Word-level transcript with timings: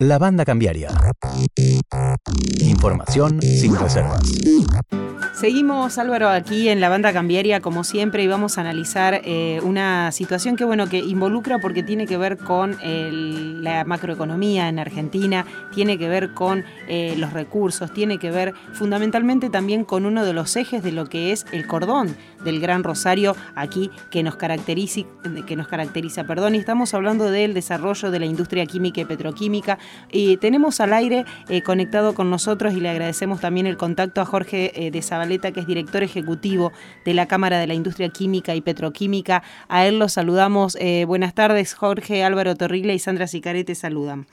La 0.00 0.18
banda 0.18 0.44
cambiaria. 0.44 0.88
Información 2.58 3.40
sin 3.40 3.76
reservas. 3.76 4.22
Seguimos, 5.34 5.98
Álvaro, 5.98 6.30
aquí 6.30 6.68
en 6.68 6.80
la 6.80 6.88
banda 6.88 7.12
cambiaria, 7.12 7.60
como 7.60 7.84
siempre, 7.84 8.24
y 8.24 8.26
vamos 8.26 8.58
a 8.58 8.62
analizar 8.62 9.20
eh, 9.24 9.60
una 9.62 10.10
situación 10.10 10.56
que, 10.56 10.64
bueno, 10.64 10.88
que 10.88 10.98
involucra 10.98 11.58
porque 11.60 11.84
tiene 11.84 12.06
que 12.06 12.16
ver 12.16 12.38
con 12.38 12.76
la 13.62 13.84
macroeconomía 13.84 14.68
en 14.68 14.80
Argentina, 14.80 15.46
tiene 15.72 15.96
que 15.96 16.08
ver 16.08 16.34
con 16.34 16.64
eh, 16.88 17.14
los 17.16 17.32
recursos, 17.32 17.92
tiene 17.92 18.18
que 18.18 18.32
ver 18.32 18.52
fundamentalmente 18.72 19.48
también 19.48 19.84
con 19.84 20.06
uno 20.06 20.24
de 20.24 20.32
los 20.32 20.56
ejes 20.56 20.82
de 20.82 20.90
lo 20.90 21.06
que 21.06 21.30
es 21.30 21.46
el 21.52 21.68
cordón 21.68 22.16
del 22.44 22.60
Gran 22.60 22.84
Rosario 22.84 23.34
aquí 23.54 23.90
que 24.10 24.22
nos 24.22 24.36
caracteriza, 24.36 25.02
que 25.46 25.56
nos 25.56 25.68
caracteriza, 25.68 26.24
perdón, 26.24 26.54
y 26.54 26.58
estamos 26.58 26.94
hablando 26.94 27.30
del 27.30 27.54
desarrollo 27.54 28.10
de 28.10 28.20
la 28.20 28.26
industria 28.26 28.66
química 28.66 29.00
y 29.00 29.04
petroquímica. 29.04 29.78
Y 30.12 30.36
tenemos 30.36 30.80
al 30.80 30.92
aire 30.92 31.24
eh, 31.48 31.62
conectado 31.62 32.14
con 32.14 32.30
nosotros 32.30 32.74
y 32.74 32.80
le 32.80 32.90
agradecemos 32.90 33.40
también 33.40 33.66
el 33.66 33.76
contacto 33.76 34.20
a 34.20 34.24
Jorge 34.24 34.90
de 34.92 35.02
Zabaleta 35.02 35.52
que 35.52 35.60
es 35.60 35.66
director 35.66 36.02
ejecutivo 36.02 36.72
de 37.04 37.14
la 37.14 37.26
Cámara 37.26 37.58
de 37.58 37.66
la 37.66 37.74
Industria 37.74 38.08
Química 38.08 38.54
y 38.54 38.60
Petroquímica. 38.60 39.42
A 39.68 39.86
él 39.86 39.98
lo 39.98 40.08
saludamos. 40.08 40.76
Eh, 40.80 41.04
buenas 41.06 41.34
tardes, 41.34 41.74
Jorge, 41.74 42.24
Álvaro 42.24 42.54
Torriglia 42.54 42.94
y 42.94 42.98
Sandra 42.98 43.26
Sicarete 43.26 43.74
saludan. 43.74 44.26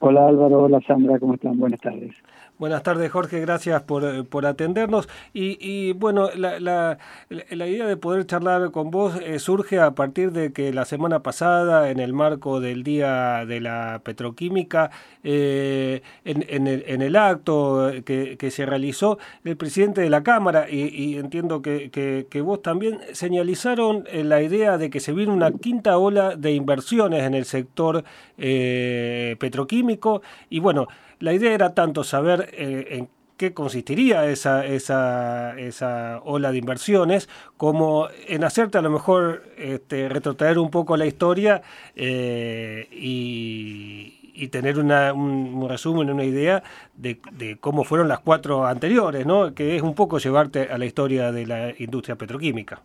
Hola 0.00 0.28
Álvaro, 0.28 0.62
hola 0.62 0.80
Sandra, 0.86 1.18
¿cómo 1.18 1.34
están? 1.34 1.58
Buenas 1.58 1.80
tardes. 1.80 2.12
Buenas 2.60 2.82
tardes, 2.82 3.10
Jorge, 3.10 3.40
gracias 3.40 3.80
por, 3.84 4.04
eh, 4.04 4.22
por 4.22 4.44
atendernos. 4.44 5.08
Y, 5.32 5.56
y 5.66 5.94
bueno, 5.94 6.28
la, 6.36 6.60
la, 6.60 6.98
la, 7.30 7.66
idea 7.66 7.86
de 7.86 7.96
poder 7.96 8.26
charlar 8.26 8.70
con 8.70 8.90
vos 8.90 9.14
eh, 9.22 9.38
surge 9.38 9.80
a 9.80 9.92
partir 9.92 10.30
de 10.30 10.52
que 10.52 10.70
la 10.70 10.84
semana 10.84 11.22
pasada, 11.22 11.88
en 11.88 12.00
el 12.00 12.12
marco 12.12 12.60
del 12.60 12.82
Día 12.82 13.46
de 13.46 13.62
la 13.62 14.02
Petroquímica, 14.04 14.90
eh, 15.24 16.02
en, 16.26 16.44
en, 16.46 17.00
el, 17.00 17.16
acto 17.16 17.92
que, 18.04 18.36
que, 18.36 18.50
se 18.50 18.66
realizó, 18.66 19.18
el 19.42 19.56
presidente 19.56 20.02
de 20.02 20.10
la 20.10 20.22
Cámara, 20.22 20.68
y, 20.68 21.16
entiendo 21.16 21.62
que, 21.62 21.90
que, 21.90 22.26
que, 22.28 22.42
vos 22.42 22.60
también, 22.60 23.00
señalizaron 23.12 24.04
la 24.12 24.42
idea 24.42 24.76
de 24.76 24.90
que 24.90 25.00
se 25.00 25.14
viene 25.14 25.32
una 25.32 25.50
quinta 25.50 25.96
ola 25.96 26.36
de 26.36 26.52
inversiones 26.52 27.22
en 27.22 27.32
el 27.32 27.46
sector 27.46 28.04
petroquímico. 28.36 30.20
Y 30.50 30.60
bueno, 30.60 30.88
la 31.20 31.34
idea 31.34 31.52
era 31.54 31.74
tanto 31.74 32.02
saber 32.02 32.48
eh, 32.52 32.86
en 32.90 33.08
qué 33.36 33.54
consistiría 33.54 34.26
esa, 34.26 34.66
esa, 34.66 35.58
esa, 35.58 36.20
ola 36.24 36.52
de 36.52 36.58
inversiones, 36.58 37.28
como 37.56 38.08
en 38.28 38.44
hacerte 38.44 38.76
a 38.76 38.82
lo 38.82 38.90
mejor 38.90 39.44
este, 39.56 40.08
retrotraer 40.08 40.58
un 40.58 40.70
poco 40.70 40.96
la 40.96 41.06
historia 41.06 41.62
eh, 41.96 42.86
y, 42.92 44.32
y, 44.34 44.48
tener 44.48 44.78
una, 44.78 45.14
un, 45.14 45.66
resumen, 45.68 46.10
una 46.10 46.24
idea 46.24 46.62
de, 46.94 47.18
de, 47.32 47.56
cómo 47.56 47.84
fueron 47.84 48.08
las 48.08 48.20
cuatro 48.20 48.66
anteriores, 48.66 49.24
¿no? 49.24 49.54
que 49.54 49.76
es 49.76 49.82
un 49.82 49.94
poco 49.94 50.18
llevarte 50.18 50.64
a 50.70 50.76
la 50.76 50.84
historia 50.84 51.32
de 51.32 51.46
la 51.46 51.72
industria 51.78 52.16
petroquímica. 52.16 52.82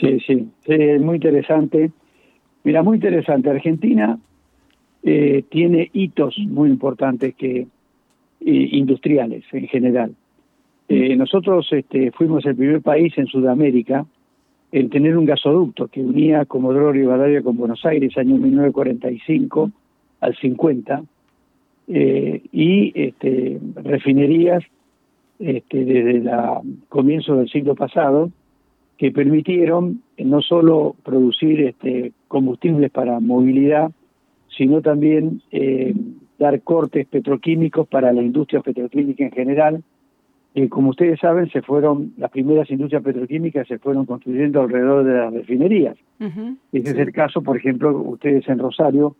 Sí, 0.00 0.20
sí, 0.20 0.48
sí 0.66 0.72
es 0.72 1.00
muy 1.00 1.16
interesante. 1.16 1.90
Mira, 2.62 2.82
muy 2.84 2.96
interesante. 2.98 3.50
Argentina 3.50 4.18
eh, 5.10 5.44
tiene 5.48 5.88
hitos 5.94 6.36
muy 6.38 6.68
importantes 6.68 7.34
que 7.34 7.60
eh, 7.60 7.66
industriales 8.40 9.42
en 9.52 9.66
general. 9.66 10.14
Eh, 10.86 11.16
nosotros 11.16 11.66
este, 11.70 12.12
fuimos 12.12 12.44
el 12.44 12.54
primer 12.54 12.82
país 12.82 13.16
en 13.16 13.26
Sudamérica 13.26 14.04
en 14.70 14.90
tener 14.90 15.16
un 15.16 15.24
gasoducto 15.24 15.88
que 15.88 16.02
unía 16.02 16.44
Comodoro 16.44 16.92
Rivadavia 16.92 17.40
con 17.40 17.56
Buenos 17.56 17.86
Aires, 17.86 18.18
año 18.18 18.36
1945 18.36 19.70
al 20.20 20.36
50, 20.36 21.02
eh, 21.88 22.42
y 22.52 22.92
este, 22.94 23.58
refinerías 23.76 24.62
este, 25.38 25.84
desde 25.86 26.10
el 26.18 26.30
comienzo 26.90 27.36
del 27.36 27.48
siglo 27.48 27.74
pasado 27.74 28.30
que 28.98 29.10
permitieron 29.10 30.02
no 30.18 30.42
solo 30.42 30.96
producir 31.02 31.62
este, 31.62 32.12
combustibles 32.28 32.90
para 32.90 33.20
movilidad, 33.20 33.90
sino 34.58 34.82
también 34.82 35.40
eh, 35.52 35.94
dar 36.38 36.60
cortes 36.62 37.06
petroquímicos 37.06 37.86
para 37.86 38.12
la 38.12 38.20
industria 38.20 38.60
petroquímica 38.60 39.24
en 39.24 39.30
general. 39.30 39.84
Eh, 40.54 40.68
como 40.68 40.90
ustedes 40.90 41.20
saben, 41.20 41.48
se 41.50 41.62
fueron 41.62 42.12
las 42.18 42.30
primeras 42.32 42.68
industrias 42.68 43.02
petroquímicas 43.02 43.68
se 43.68 43.78
fueron 43.78 44.04
construyendo 44.04 44.60
alrededor 44.60 45.04
de 45.04 45.14
las 45.14 45.32
refinerías. 45.32 45.96
Ese 46.72 46.90
es 46.90 46.98
el 46.98 47.12
caso, 47.12 47.40
por 47.42 47.56
ejemplo, 47.56 47.96
ustedes 47.96 48.48
en 48.48 48.58
Rosario, 48.58 49.14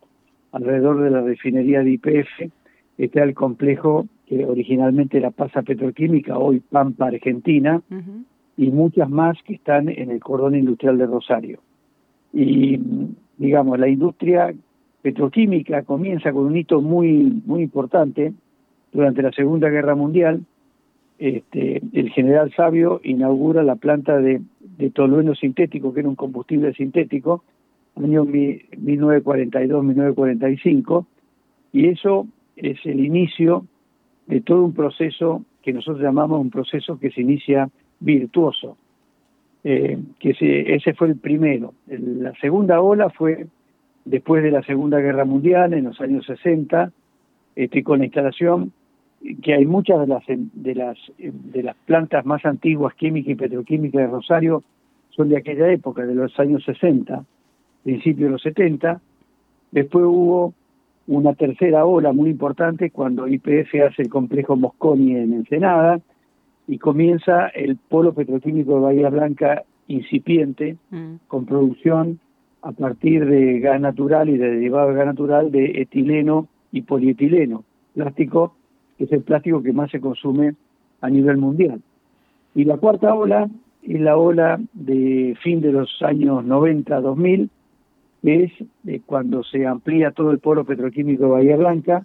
alrededor 0.50 1.00
de 1.00 1.10
la 1.10 1.22
refinería 1.22 1.82
de 1.82 1.92
IPF, 1.92 2.52
está 2.98 3.22
el 3.22 3.34
complejo 3.34 4.08
que 4.26 4.44
originalmente 4.44 5.18
era 5.18 5.30
Pasa 5.30 5.62
Petroquímica, 5.62 6.36
hoy 6.36 6.60
Pampa 6.60 7.06
Argentina, 7.06 7.80
y 8.56 8.70
muchas 8.72 9.08
más 9.08 9.38
que 9.44 9.54
están 9.54 9.88
en 9.88 10.10
el 10.10 10.18
cordón 10.18 10.56
industrial 10.56 10.98
de 10.98 11.06
Rosario. 11.06 11.60
Y 12.32 12.80
digamos, 13.38 13.78
la 13.78 13.88
industria 13.88 14.52
petroquímica 15.08 15.82
comienza 15.84 16.32
con 16.32 16.44
un 16.44 16.56
hito 16.56 16.82
muy, 16.82 17.40
muy 17.46 17.62
importante 17.62 18.34
durante 18.92 19.22
la 19.22 19.32
Segunda 19.32 19.70
Guerra 19.70 19.94
Mundial. 19.94 20.42
Este, 21.18 21.80
el 21.94 22.10
general 22.10 22.52
Sabio 22.54 23.00
inaugura 23.02 23.62
la 23.62 23.76
planta 23.76 24.18
de, 24.18 24.42
tolueno 24.92 25.34
sintético, 25.34 25.94
que 25.94 26.00
era 26.00 26.10
un 26.10 26.14
combustible 26.14 26.74
sintético, 26.74 27.42
año 27.96 28.26
1942-1945, 28.26 31.06
y 31.72 31.86
eso 31.86 32.26
es 32.56 32.84
el 32.84 33.00
inicio 33.00 33.64
de 34.26 34.42
todo 34.42 34.62
un 34.62 34.74
proceso 34.74 35.42
que 35.62 35.72
nosotros 35.72 36.02
llamamos 36.02 36.38
un 36.38 36.50
proceso 36.50 36.98
que 36.98 37.10
se 37.10 37.22
inicia 37.22 37.70
virtuoso, 37.98 38.76
eh, 39.64 39.98
que 40.20 40.34
se, 40.34 40.74
ese 40.74 40.92
fue 40.92 41.08
el 41.08 41.16
primero. 41.16 41.72
La 41.86 42.34
segunda 42.40 42.82
ola 42.82 43.08
fue 43.08 43.46
después 44.04 44.42
de 44.42 44.50
la 44.50 44.62
Segunda 44.62 44.98
Guerra 44.98 45.24
Mundial, 45.24 45.74
en 45.74 45.84
los 45.84 46.00
años 46.00 46.24
60, 46.26 46.92
este, 47.56 47.82
con 47.82 47.98
la 47.98 48.06
instalación 48.06 48.72
que 49.42 49.54
hay 49.54 49.66
muchas 49.66 50.00
de 50.00 50.06
las 50.06 50.22
de 50.26 50.74
las 50.74 50.96
de 51.18 51.62
las 51.62 51.76
plantas 51.86 52.24
más 52.24 52.44
antiguas 52.44 52.94
química 52.94 53.32
y 53.32 53.34
petroquímica 53.34 53.98
de 53.98 54.06
Rosario 54.06 54.62
son 55.10 55.28
de 55.28 55.36
aquella 55.36 55.72
época, 55.72 56.06
de 56.06 56.14
los 56.14 56.38
años 56.38 56.62
60, 56.64 57.24
principios 57.82 58.28
de 58.28 58.30
los 58.30 58.42
70. 58.42 59.00
Después 59.72 60.04
hubo 60.04 60.54
una 61.08 61.34
tercera 61.34 61.84
ola 61.84 62.12
muy 62.12 62.30
importante 62.30 62.90
cuando 62.90 63.26
IPF 63.26 63.74
hace 63.88 64.02
el 64.02 64.08
complejo 64.08 64.56
Mosconi 64.56 65.16
en 65.16 65.32
Ensenada 65.32 66.00
y 66.68 66.78
comienza 66.78 67.48
el 67.48 67.76
polo 67.76 68.12
petroquímico 68.12 68.74
de 68.74 68.80
Bahía 68.80 69.08
Blanca 69.08 69.64
incipiente 69.88 70.76
mm. 70.90 71.14
con 71.26 71.46
producción 71.46 72.20
a 72.62 72.72
partir 72.72 73.26
de 73.26 73.60
gas 73.60 73.80
natural 73.80 74.28
y 74.28 74.36
de 74.36 74.50
derivado 74.50 74.88
de 74.88 74.94
gas 74.94 75.06
natural 75.06 75.50
de 75.50 75.80
etileno 75.80 76.48
y 76.72 76.82
polietileno, 76.82 77.64
plástico 77.94 78.54
que 78.98 79.04
es 79.04 79.12
el 79.12 79.22
plástico 79.22 79.62
que 79.62 79.72
más 79.72 79.90
se 79.90 80.00
consume 80.00 80.54
a 81.00 81.08
nivel 81.08 81.36
mundial. 81.38 81.80
Y 82.54 82.64
la 82.64 82.76
cuarta 82.76 83.14
ola 83.14 83.48
es 83.82 84.00
la 84.00 84.16
ola 84.16 84.60
de 84.72 85.36
fin 85.40 85.60
de 85.60 85.72
los 85.72 86.02
años 86.02 86.44
90-2000, 86.44 87.48
que 88.22 88.44
es 88.44 88.52
de 88.82 89.00
cuando 89.00 89.44
se 89.44 89.66
amplía 89.66 90.10
todo 90.10 90.32
el 90.32 90.40
polo 90.40 90.64
petroquímico 90.64 91.24
de 91.24 91.30
Bahía 91.30 91.56
Blanca, 91.56 92.04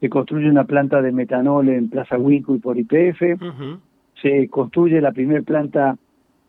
se 0.00 0.08
construye 0.08 0.48
una 0.48 0.64
planta 0.64 1.02
de 1.02 1.12
metanol 1.12 1.68
en 1.68 1.90
Plaza 1.90 2.18
Huico 2.18 2.54
y 2.54 2.58
por 2.58 2.78
IPF, 2.78 3.38
se 4.20 4.48
construye 4.48 5.00
la 5.00 5.12
primera 5.12 5.42
planta 5.42 5.96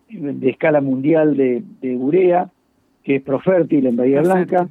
de 0.09 0.49
escala 0.49 0.79
mundial 0.79 1.35
de, 1.35 1.63
de 1.81 1.95
urea, 1.97 2.49
que 3.07 3.15
es 3.15 3.23
Profértil 3.23 3.87
en 3.87 3.95
Bahía 3.95 4.19
Blanca, 4.19 4.67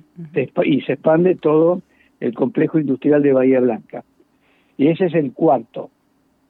y 0.62 0.82
se 0.82 0.92
expande 0.92 1.36
todo 1.36 1.80
el 2.20 2.34
complejo 2.34 2.78
industrial 2.78 3.22
de 3.22 3.32
Bahía 3.32 3.60
Blanca. 3.60 4.04
Y 4.76 4.88
ese 4.88 5.06
es 5.06 5.14
el 5.14 5.32
cuarto. 5.32 5.88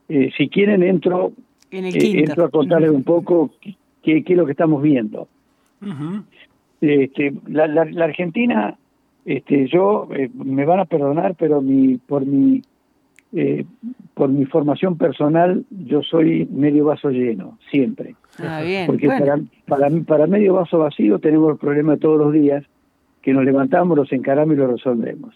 Eh, 0.08 0.32
si 0.36 0.48
quieren, 0.48 0.82
entro, 0.82 1.30
eh, 1.70 1.90
entro 1.94 2.46
a 2.46 2.50
contarles 2.50 2.90
un 2.90 3.04
poco 3.04 3.52
qué, 4.02 4.24
qué, 4.24 4.32
es 4.32 4.36
lo 4.36 4.46
que 4.46 4.50
estamos 4.50 4.82
viendo. 4.82 5.28
este, 6.80 7.32
la, 7.46 7.68
la, 7.68 7.84
la, 7.84 8.04
Argentina, 8.06 8.76
este, 9.24 9.68
yo, 9.68 10.08
eh, 10.12 10.28
me 10.34 10.64
van 10.64 10.80
a 10.80 10.86
perdonar, 10.86 11.36
pero 11.38 11.62
mi, 11.62 11.98
por 11.98 12.26
mi 12.26 12.62
eh, 13.38 13.66
por 14.14 14.30
mi 14.30 14.46
formación 14.46 14.96
personal, 14.96 15.64
yo 15.70 16.02
soy 16.02 16.46
medio 16.46 16.86
vaso 16.86 17.10
lleno, 17.10 17.58
siempre. 17.70 18.16
Ah, 18.38 18.62
bien. 18.62 18.86
Porque 18.86 19.08
para, 19.08 19.38
para, 19.66 19.90
para 20.06 20.26
medio 20.26 20.54
vaso 20.54 20.78
vacío 20.78 21.18
tenemos 21.18 21.52
el 21.52 21.58
problema 21.58 21.98
todos 21.98 22.18
los 22.18 22.32
días, 22.32 22.64
que 23.20 23.34
nos 23.34 23.44
levantamos, 23.44 23.96
los 23.96 24.12
encaramos 24.12 24.54
y 24.54 24.58
lo 24.58 24.68
resolvemos. 24.68 25.34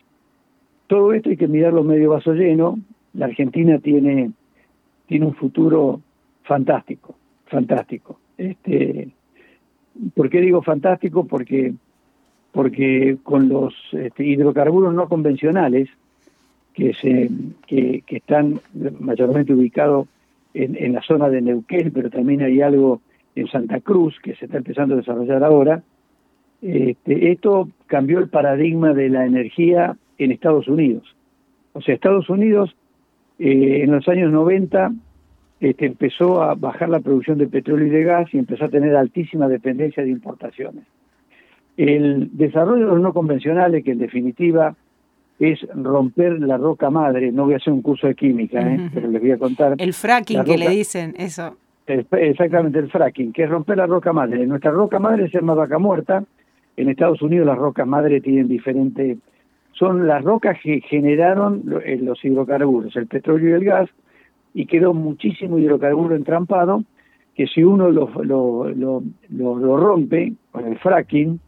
Todo 0.87 1.13
esto 1.13 1.29
hay 1.29 1.37
que 1.37 1.47
mirarlo 1.47 1.85
medio 1.85 2.11
vaso 2.11 2.33
lleno. 2.33 2.79
La 3.13 3.27
Argentina 3.27 3.79
tiene, 3.79 4.31
tiene 5.07 5.27
un 5.27 5.35
futuro 5.35 6.01
fantástico, 6.45 7.15
fantástico. 7.47 8.19
Este, 8.39 9.11
¿Por 10.15 10.31
qué 10.31 10.41
digo 10.41 10.63
fantástico? 10.63 11.27
Porque 11.27 11.75
porque 12.53 13.19
con 13.23 13.49
los 13.49 13.75
este, 13.93 14.25
hidrocarburos 14.25 14.95
no 14.95 15.09
convencionales, 15.09 15.89
que, 16.81 16.95
se, 16.95 17.31
que, 17.67 18.03
están 18.17 18.61
mayormente 19.01 19.53
ubicados 19.53 20.09
en, 20.55 20.77
en, 20.77 20.95
la 20.95 21.03
zona 21.03 21.29
de 21.29 21.43
Neuquén, 21.43 21.91
pero 21.93 22.09
también 22.09 22.43
hay 22.43 22.63
algo 22.63 23.03
en 23.35 23.47
Santa 23.49 23.81
Cruz 23.81 24.19
que 24.23 24.35
se 24.37 24.47
está 24.47 24.59
empezando 24.59 24.95
a 24.95 24.99
desarrollar 24.99 25.45
ahora, 25.45 25.83
este, 26.63 27.33
esto 27.33 27.69
cambió 27.87 28.19
el 28.19 28.29
paradigma 28.29 28.95
de 28.95 29.11
la 29.11 29.27
energía 29.27 29.97
en 30.19 30.33
Estados 30.33 30.69
Unidos. 30.69 31.15
O 31.73 31.83
sea, 31.83 31.95
Estados 31.95 32.29
Unidos 32.31 32.75
eh, 33.39 33.83
en 33.83 33.93
los 33.93 34.09
años 34.09 34.33
90 34.33 34.93
este, 35.61 35.87
empezó 35.87 36.43
a 36.43 36.55
bajar 36.55 36.89
la 36.89 37.01
producción 37.01 37.37
de 37.39 37.47
petróleo 37.47 37.87
y 37.87 37.91
de 37.91 38.05
gas 38.05 38.33
y 38.33 38.39
empezó 38.39 38.65
a 38.65 38.71
tener 38.71 38.97
altísima 38.97 39.49
dependencia 39.49 40.03
de 40.03 40.11
importaciones. 40.11 40.85
El 41.77 42.37
desarrollo 42.37 42.87
de 42.87 42.93
los 42.93 43.01
no 43.01 43.13
convencionales, 43.13 43.85
que 43.85 43.93
en 43.93 43.99
definitiva 43.99 44.75
es 45.41 45.67
romper 45.75 46.39
la 46.41 46.59
roca 46.59 46.91
madre, 46.91 47.33
no 47.33 47.47
voy 47.47 47.55
a 47.55 47.57
hacer 47.57 47.73
un 47.73 47.81
curso 47.81 48.07
de 48.07 48.15
química, 48.15 48.61
¿eh? 48.61 48.91
pero 48.93 49.09
les 49.09 49.21
voy 49.23 49.33
a 49.33 49.39
contar. 49.39 49.75
El 49.79 49.95
fracking 49.95 50.45
que 50.45 50.59
le 50.59 50.69
dicen, 50.69 51.15
eso. 51.17 51.57
Exactamente, 51.87 52.79
el 52.79 52.91
fracking, 52.91 53.33
que 53.33 53.45
es 53.45 53.51
romper 53.51 53.79
la 53.79 53.87
roca 53.87 54.13
madre. 54.13 54.47
Nuestra 54.47 54.71
roca 54.71 54.99
madre 54.99 55.25
es 55.25 55.33
llama 55.33 55.55
vaca 55.55 55.79
muerta. 55.79 56.23
En 56.77 56.89
Estados 56.91 57.23
Unidos 57.23 57.47
las 57.47 57.59
rocas 57.59 57.87
madre 57.87 58.21
tienen 58.21 58.49
diferentes... 58.49 59.19
Son 59.73 60.07
las 60.07 60.23
rocas 60.23 60.59
que 60.63 60.83
generaron 60.83 61.63
eh, 61.85 61.99
los 62.03 62.23
hidrocarburos, 62.23 62.95
el 62.97 63.07
petróleo 63.07 63.49
y 63.49 63.53
el 63.53 63.65
gas, 63.65 63.89
y 64.53 64.67
quedó 64.67 64.93
muchísimo 64.93 65.59
hidrocarburo 65.59 66.15
entrampado, 66.15 66.85
que 67.35 67.47
si 67.47 67.65
uno 67.65 67.91
lo, 67.91 68.11
lo, 68.23 68.69
lo, 68.69 69.03
lo 69.31 69.77
rompe 69.79 70.35
con 70.53 70.67
el 70.67 70.79
fracking, 70.79 71.41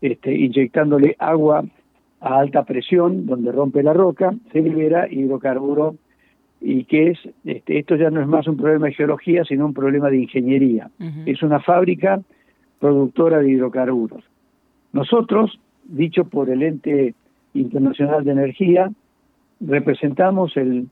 este, 0.00 0.32
inyectándole 0.32 1.16
agua 1.18 1.64
a 2.22 2.38
alta 2.38 2.62
presión, 2.64 3.26
donde 3.26 3.50
rompe 3.50 3.82
la 3.82 3.92
roca, 3.92 4.32
se 4.52 4.60
libera 4.60 5.08
hidrocarburo 5.10 5.96
y 6.60 6.84
que 6.84 7.08
es, 7.10 7.18
este, 7.44 7.80
esto 7.80 7.96
ya 7.96 8.10
no 8.10 8.20
es 8.20 8.28
más 8.28 8.46
un 8.46 8.56
problema 8.56 8.86
de 8.86 8.94
geología, 8.94 9.44
sino 9.44 9.66
un 9.66 9.74
problema 9.74 10.08
de 10.08 10.18
ingeniería. 10.18 10.88
Es 11.26 11.42
una 11.42 11.58
fábrica 11.60 12.20
productora 12.78 13.40
de 13.40 13.50
hidrocarburos. 13.50 14.22
Nosotros, 14.92 15.58
dicho 15.84 16.24
por 16.24 16.48
el 16.48 16.62
ente 16.62 17.14
internacional 17.54 18.24
de 18.24 18.30
energía, 18.30 18.90
representamos 19.60 20.56
el 20.56 20.86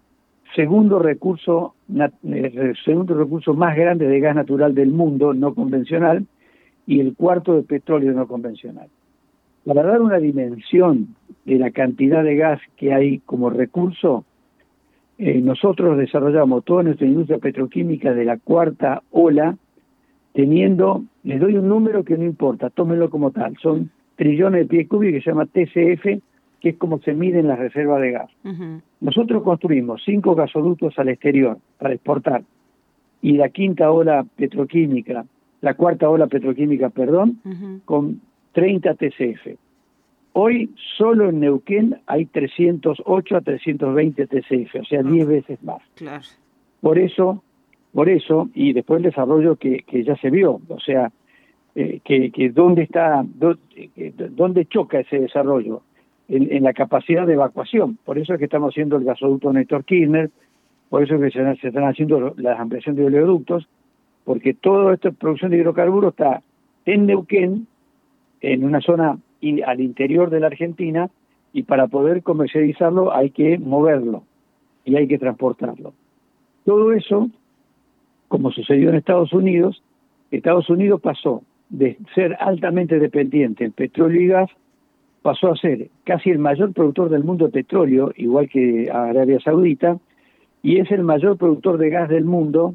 segundo 0.56 0.98
recurso, 0.98 1.74
el 2.24 2.76
segundo 2.84 3.14
recurso 3.14 3.54
más 3.54 3.76
grande 3.76 4.08
de 4.08 4.18
gas 4.18 4.34
natural 4.34 4.74
del 4.74 4.90
mundo 4.90 5.32
no 5.32 5.54
convencional 5.54 6.26
y 6.88 6.98
el 6.98 7.14
cuarto 7.14 7.54
de 7.54 7.62
petróleo 7.62 8.12
no 8.12 8.26
convencional. 8.26 8.88
Para 9.70 9.84
dar 9.84 10.02
una 10.02 10.18
dimensión 10.18 11.14
de 11.44 11.56
la 11.56 11.70
cantidad 11.70 12.24
de 12.24 12.34
gas 12.34 12.60
que 12.76 12.92
hay 12.92 13.20
como 13.20 13.50
recurso, 13.50 14.24
eh, 15.16 15.40
nosotros 15.40 15.96
desarrollamos 15.96 16.64
toda 16.64 16.82
nuestra 16.82 17.06
industria 17.06 17.38
petroquímica 17.38 18.12
de 18.12 18.24
la 18.24 18.36
cuarta 18.36 19.04
ola, 19.12 19.56
teniendo, 20.32 21.04
les 21.22 21.38
doy 21.38 21.56
un 21.56 21.68
número 21.68 22.02
que 22.02 22.18
no 22.18 22.24
importa, 22.24 22.68
tómenlo 22.70 23.10
como 23.10 23.30
tal, 23.30 23.56
son 23.62 23.92
trillones 24.16 24.62
de 24.62 24.66
pies 24.66 24.88
cúbicos 24.88 25.18
que 25.18 25.22
se 25.22 25.30
llama 25.30 25.46
TCF, 25.46 26.20
que 26.58 26.70
es 26.70 26.76
como 26.76 26.98
se 26.98 27.14
miden 27.14 27.46
las 27.46 27.60
reservas 27.60 28.00
de 28.00 28.10
gas. 28.10 28.30
Nosotros 29.00 29.44
construimos 29.44 30.02
cinco 30.04 30.34
gasoductos 30.34 30.98
al 30.98 31.10
exterior 31.10 31.58
para 31.78 31.94
exportar, 31.94 32.42
y 33.22 33.34
la 33.34 33.50
quinta 33.50 33.92
ola 33.92 34.26
petroquímica, 34.34 35.26
la 35.60 35.74
cuarta 35.74 36.10
ola 36.10 36.26
petroquímica, 36.26 36.88
perdón, 36.88 37.38
con 37.84 38.20
30 38.52 38.94
TCF. 38.94 39.58
Hoy 40.32 40.70
solo 40.96 41.28
en 41.28 41.40
Neuquén 41.40 42.00
hay 42.06 42.26
308 42.26 43.36
a 43.36 43.40
320 43.40 44.26
TCF, 44.26 44.74
o 44.80 44.84
sea, 44.84 45.02
10 45.02 45.26
veces 45.26 45.62
más. 45.62 45.82
Claro. 45.96 46.22
Por 46.80 46.98
eso, 46.98 47.42
por 47.92 48.08
eso, 48.08 48.48
y 48.54 48.72
después 48.72 48.98
el 48.98 49.10
desarrollo 49.10 49.56
que, 49.56 49.82
que 49.86 50.04
ya 50.04 50.16
se 50.16 50.30
vio, 50.30 50.60
o 50.68 50.80
sea, 50.80 51.10
eh, 51.74 52.00
que, 52.04 52.30
que 52.30 52.50
dónde 52.50 52.82
está, 52.82 53.24
dónde 54.30 54.66
choca 54.66 55.00
ese 55.00 55.20
desarrollo, 55.20 55.82
en, 56.28 56.52
en, 56.52 56.62
la 56.62 56.72
capacidad 56.72 57.26
de 57.26 57.34
evacuación. 57.34 57.98
Por 58.04 58.16
eso 58.18 58.32
es 58.34 58.38
que 58.38 58.44
estamos 58.44 58.72
haciendo 58.72 58.96
el 58.96 59.04
gasoducto 59.04 59.52
Néstor 59.52 59.84
Kirchner, 59.84 60.30
por 60.88 61.02
eso 61.02 61.16
es 61.16 61.20
que 61.20 61.30
se, 61.30 61.60
se 61.60 61.68
están 61.68 61.84
haciendo 61.84 62.34
las 62.36 62.58
ampliaciones 62.58 63.00
de 63.00 63.06
oleoductos, 63.06 63.68
porque 64.24 64.54
toda 64.54 64.94
esta 64.94 65.10
producción 65.10 65.50
de 65.50 65.58
hidrocarburos 65.58 66.12
está 66.12 66.42
en 66.84 67.06
Neuquén, 67.06 67.66
en 68.40 68.64
una 68.64 68.80
zona 68.80 69.18
al 69.66 69.80
interior 69.80 70.30
de 70.30 70.40
la 70.40 70.48
Argentina 70.48 71.10
y 71.52 71.62
para 71.64 71.88
poder 71.88 72.22
comercializarlo 72.22 73.14
hay 73.14 73.30
que 73.30 73.58
moverlo 73.58 74.22
y 74.84 74.96
hay 74.96 75.08
que 75.08 75.18
transportarlo. 75.18 75.92
Todo 76.64 76.92
eso, 76.92 77.28
como 78.28 78.50
sucedió 78.52 78.90
en 78.90 78.96
Estados 78.96 79.32
Unidos, 79.32 79.82
Estados 80.30 80.68
Unidos 80.70 81.00
pasó 81.00 81.42
de 81.68 81.96
ser 82.14 82.36
altamente 82.40 82.98
dependiente 82.98 83.64
en 83.64 83.72
petróleo 83.72 84.20
y 84.20 84.26
gas, 84.26 84.50
pasó 85.22 85.52
a 85.52 85.56
ser 85.56 85.88
casi 86.04 86.30
el 86.30 86.38
mayor 86.38 86.72
productor 86.72 87.08
del 87.10 87.24
mundo 87.24 87.46
de 87.46 87.52
petróleo, 87.52 88.12
igual 88.16 88.48
que 88.48 88.90
Arabia 88.90 89.40
Saudita, 89.40 89.98
y 90.62 90.78
es 90.78 90.90
el 90.90 91.02
mayor 91.02 91.36
productor 91.36 91.78
de 91.78 91.90
gas 91.90 92.08
del 92.08 92.24
mundo, 92.24 92.74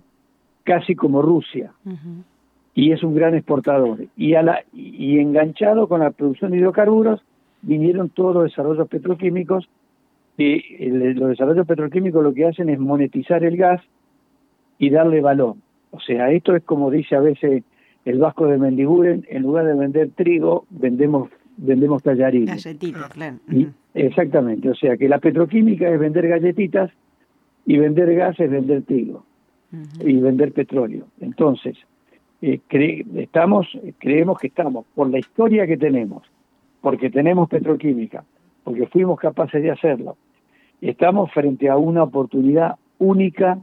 casi 0.64 0.96
como 0.96 1.22
Rusia 1.22 1.72
y 2.76 2.92
es 2.92 3.02
un 3.04 3.16
gran 3.16 3.34
exportador. 3.34 4.06
Y, 4.18 4.36
a 4.36 4.44
la, 4.44 4.64
y 4.74 5.18
enganchado 5.20 5.88
con 5.88 6.02
la 6.02 6.12
producción 6.12 6.52
de 6.52 6.58
hidrocarburos 6.58 7.22
vinieron 7.62 8.10
todos 8.10 8.36
los 8.36 8.44
desarrollos 8.44 8.88
petroquímicos 8.90 9.68
y 10.38 10.90
los 10.90 11.30
desarrollos 11.30 11.66
petroquímicos 11.66 12.22
lo 12.22 12.34
que 12.34 12.46
hacen 12.46 12.70
es 12.70 12.78
monetizar 12.78 13.44
el 13.46 13.56
gas 13.56 13.82
y 14.78 14.90
darle 14.90 15.22
valor. 15.22 15.56
O 15.92 16.02
sea, 16.02 16.30
esto 16.32 16.54
es 16.54 16.64
como 16.64 16.92
dice 16.92 17.16
a 17.16 17.22
veces 17.22 17.64
el 18.04 18.20
vasco 18.20 18.46
de 18.46 18.58
Mendiguren, 18.58 19.26
en 19.30 19.44
lugar 19.44 19.66
de 19.66 19.74
vender 19.74 20.12
trigo, 20.12 20.66
vendemos 20.70 21.30
vendemos 21.58 22.04
tallarines. 22.04 22.64
Galletitas, 22.64 23.08
claro. 23.14 23.38
exactamente, 23.94 24.70
o 24.70 24.76
sea 24.76 24.98
que 24.98 25.08
la 25.08 25.20
petroquímica 25.20 25.90
es 25.90 25.98
vender 25.98 26.28
galletitas 26.28 26.92
y 27.66 27.78
vender 27.78 28.14
gas 28.14 28.38
es 28.42 28.52
vender 28.52 28.84
trigo 28.84 29.26
y 30.02 30.18
vender 30.18 30.52
petróleo. 30.52 31.08
Entonces, 31.22 31.78
eh, 32.42 32.60
estamos, 33.16 33.68
creemos 33.98 34.40
que 34.40 34.48
estamos, 34.48 34.86
por 34.94 35.10
la 35.10 35.20
historia 35.20 35.66
que 35.68 35.78
tenemos, 35.78 36.24
porque 36.82 37.10
tenemos 37.10 37.50
petroquímica, 37.50 38.24
porque 38.64 38.88
fuimos 38.88 39.20
capaces 39.20 39.62
de 39.62 39.72
hacerlo, 39.72 40.18
estamos 40.82 41.32
frente 41.32 41.70
a 41.70 41.78
una 41.78 42.04
oportunidad 42.04 42.76
única 43.00 43.60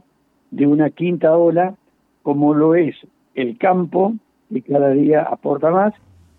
de 0.51 0.67
una 0.67 0.89
quinta 0.89 1.35
ola, 1.35 1.75
como 2.21 2.53
lo 2.53 2.75
es 2.75 2.95
el 3.35 3.57
campo, 3.57 4.13
que 4.51 4.61
cada 4.61 4.91
día 4.91 5.23
aporta 5.23 5.71
más, 5.71 5.93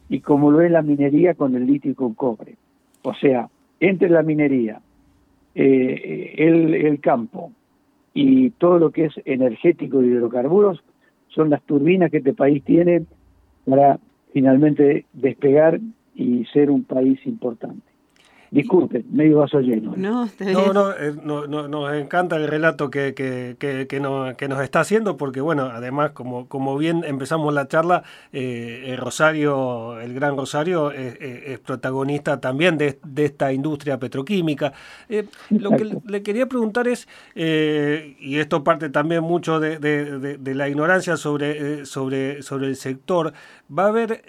y 0.08 0.20
como 0.20 0.50
lo 0.50 0.60
es 0.60 0.70
la 0.70 0.82
minería 0.82 1.34
con 1.34 1.54
el 1.56 1.66
litio 1.66 1.90
y 1.90 1.94
con 1.94 2.14
cobre. 2.14 2.56
O 3.02 3.14
sea, 3.14 3.48
entre 3.80 4.08
la 4.08 4.22
minería, 4.22 4.80
eh, 5.54 6.34
el, 6.36 6.74
el 6.74 7.00
campo 7.00 7.52
y 8.12 8.50
todo 8.50 8.78
lo 8.78 8.90
que 8.90 9.06
es 9.06 9.20
energético 9.24 9.98
de 9.98 10.08
hidrocarburos, 10.08 10.82
son 11.34 11.50
las 11.50 11.62
turbinas 11.62 12.10
que 12.10 12.18
este 12.18 12.32
país 12.32 12.62
tiene 12.64 13.04
para 13.64 13.98
finalmente 14.32 15.06
despegar 15.12 15.80
y 16.14 16.44
ser 16.46 16.70
un 16.70 16.84
país 16.84 17.18
importante. 17.26 17.93
Disculpe, 18.54 19.04
medio 19.10 19.38
vaso 19.38 19.58
lleno. 19.58 19.94
No, 19.96 20.28
eh, 20.38 21.12
no, 21.24 21.48
no, 21.48 21.66
nos 21.66 21.92
encanta 21.94 22.36
el 22.36 22.46
relato 22.46 22.88
que, 22.88 23.12
que, 23.12 23.56
que, 23.58 23.88
que, 23.88 23.98
nos, 23.98 24.36
que 24.36 24.46
nos 24.46 24.62
está 24.62 24.78
haciendo, 24.78 25.16
porque 25.16 25.40
bueno, 25.40 25.64
además, 25.64 26.12
como, 26.12 26.46
como 26.46 26.78
bien 26.78 27.02
empezamos 27.04 27.52
la 27.52 27.66
charla, 27.66 28.04
eh, 28.32 28.84
el 28.86 28.98
Rosario, 28.98 29.98
el 29.98 30.14
Gran 30.14 30.36
Rosario, 30.36 30.92
es, 30.92 31.58
protagonista 31.58 32.38
también 32.38 32.78
de, 32.78 33.00
de, 33.04 33.24
esta 33.24 33.52
industria 33.52 33.98
petroquímica. 33.98 34.72
Eh, 35.08 35.24
lo 35.50 35.72
que 35.72 35.98
le 36.06 36.22
quería 36.22 36.46
preguntar 36.46 36.86
es, 36.86 37.08
y 37.34 38.38
esto 38.38 38.62
parte 38.62 38.88
también 38.88 39.24
mucho 39.24 39.58
de, 39.58 39.80
de, 39.80 40.38
de 40.38 40.54
la 40.54 40.68
ignorancia 40.68 41.16
sobre, 41.16 41.86
sobre, 41.86 42.40
sobre 42.42 42.68
el 42.68 42.76
sector, 42.76 43.32
va 43.76 43.86
a 43.86 43.88
haber 43.88 44.22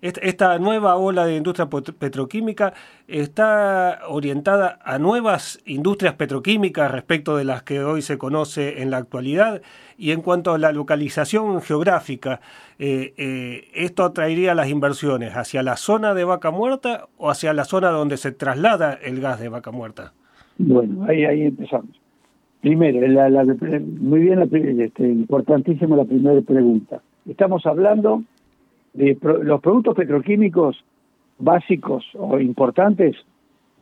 esta 0.00 0.58
nueva 0.60 0.94
ola 0.94 1.26
de 1.26 1.34
industria 1.34 1.68
petroquímica 1.68 2.72
está 3.06 4.00
orientada 4.08 4.78
a 4.82 4.98
nuevas 4.98 5.60
industrias 5.66 6.14
petroquímicas 6.14 6.90
respecto 6.90 7.36
de 7.36 7.44
las 7.44 7.62
que 7.62 7.82
hoy 7.84 8.02
se 8.02 8.18
conoce 8.18 8.82
en 8.82 8.90
la 8.90 8.96
actualidad. 8.96 9.62
Y 9.98 10.12
en 10.12 10.22
cuanto 10.22 10.52
a 10.52 10.58
la 10.58 10.72
localización 10.72 11.60
geográfica, 11.60 12.40
eh, 12.78 13.14
eh, 13.16 13.68
¿esto 13.74 14.04
atraería 14.04 14.54
las 14.54 14.70
inversiones 14.70 15.36
hacia 15.36 15.62
la 15.62 15.76
zona 15.76 16.14
de 16.14 16.24
vaca 16.24 16.50
muerta 16.50 17.06
o 17.18 17.30
hacia 17.30 17.52
la 17.52 17.64
zona 17.64 17.90
donde 17.90 18.16
se 18.16 18.32
traslada 18.32 18.94
el 18.94 19.20
gas 19.20 19.38
de 19.40 19.48
vaca 19.48 19.70
muerta? 19.70 20.12
Bueno, 20.58 21.04
ahí, 21.08 21.24
ahí 21.24 21.42
empezamos. 21.42 21.90
Primero, 22.60 22.98
muy 24.00 24.20
bien, 24.20 24.40
este, 24.80 25.06
importantísimo 25.06 25.96
la 25.96 26.04
primera 26.04 26.40
pregunta. 26.40 27.02
Estamos 27.28 27.66
hablando 27.66 28.22
de 28.94 29.18
los 29.42 29.60
productos 29.60 29.94
petroquímicos 29.94 30.82
básicos 31.38 32.04
o 32.14 32.38
importantes 32.38 33.16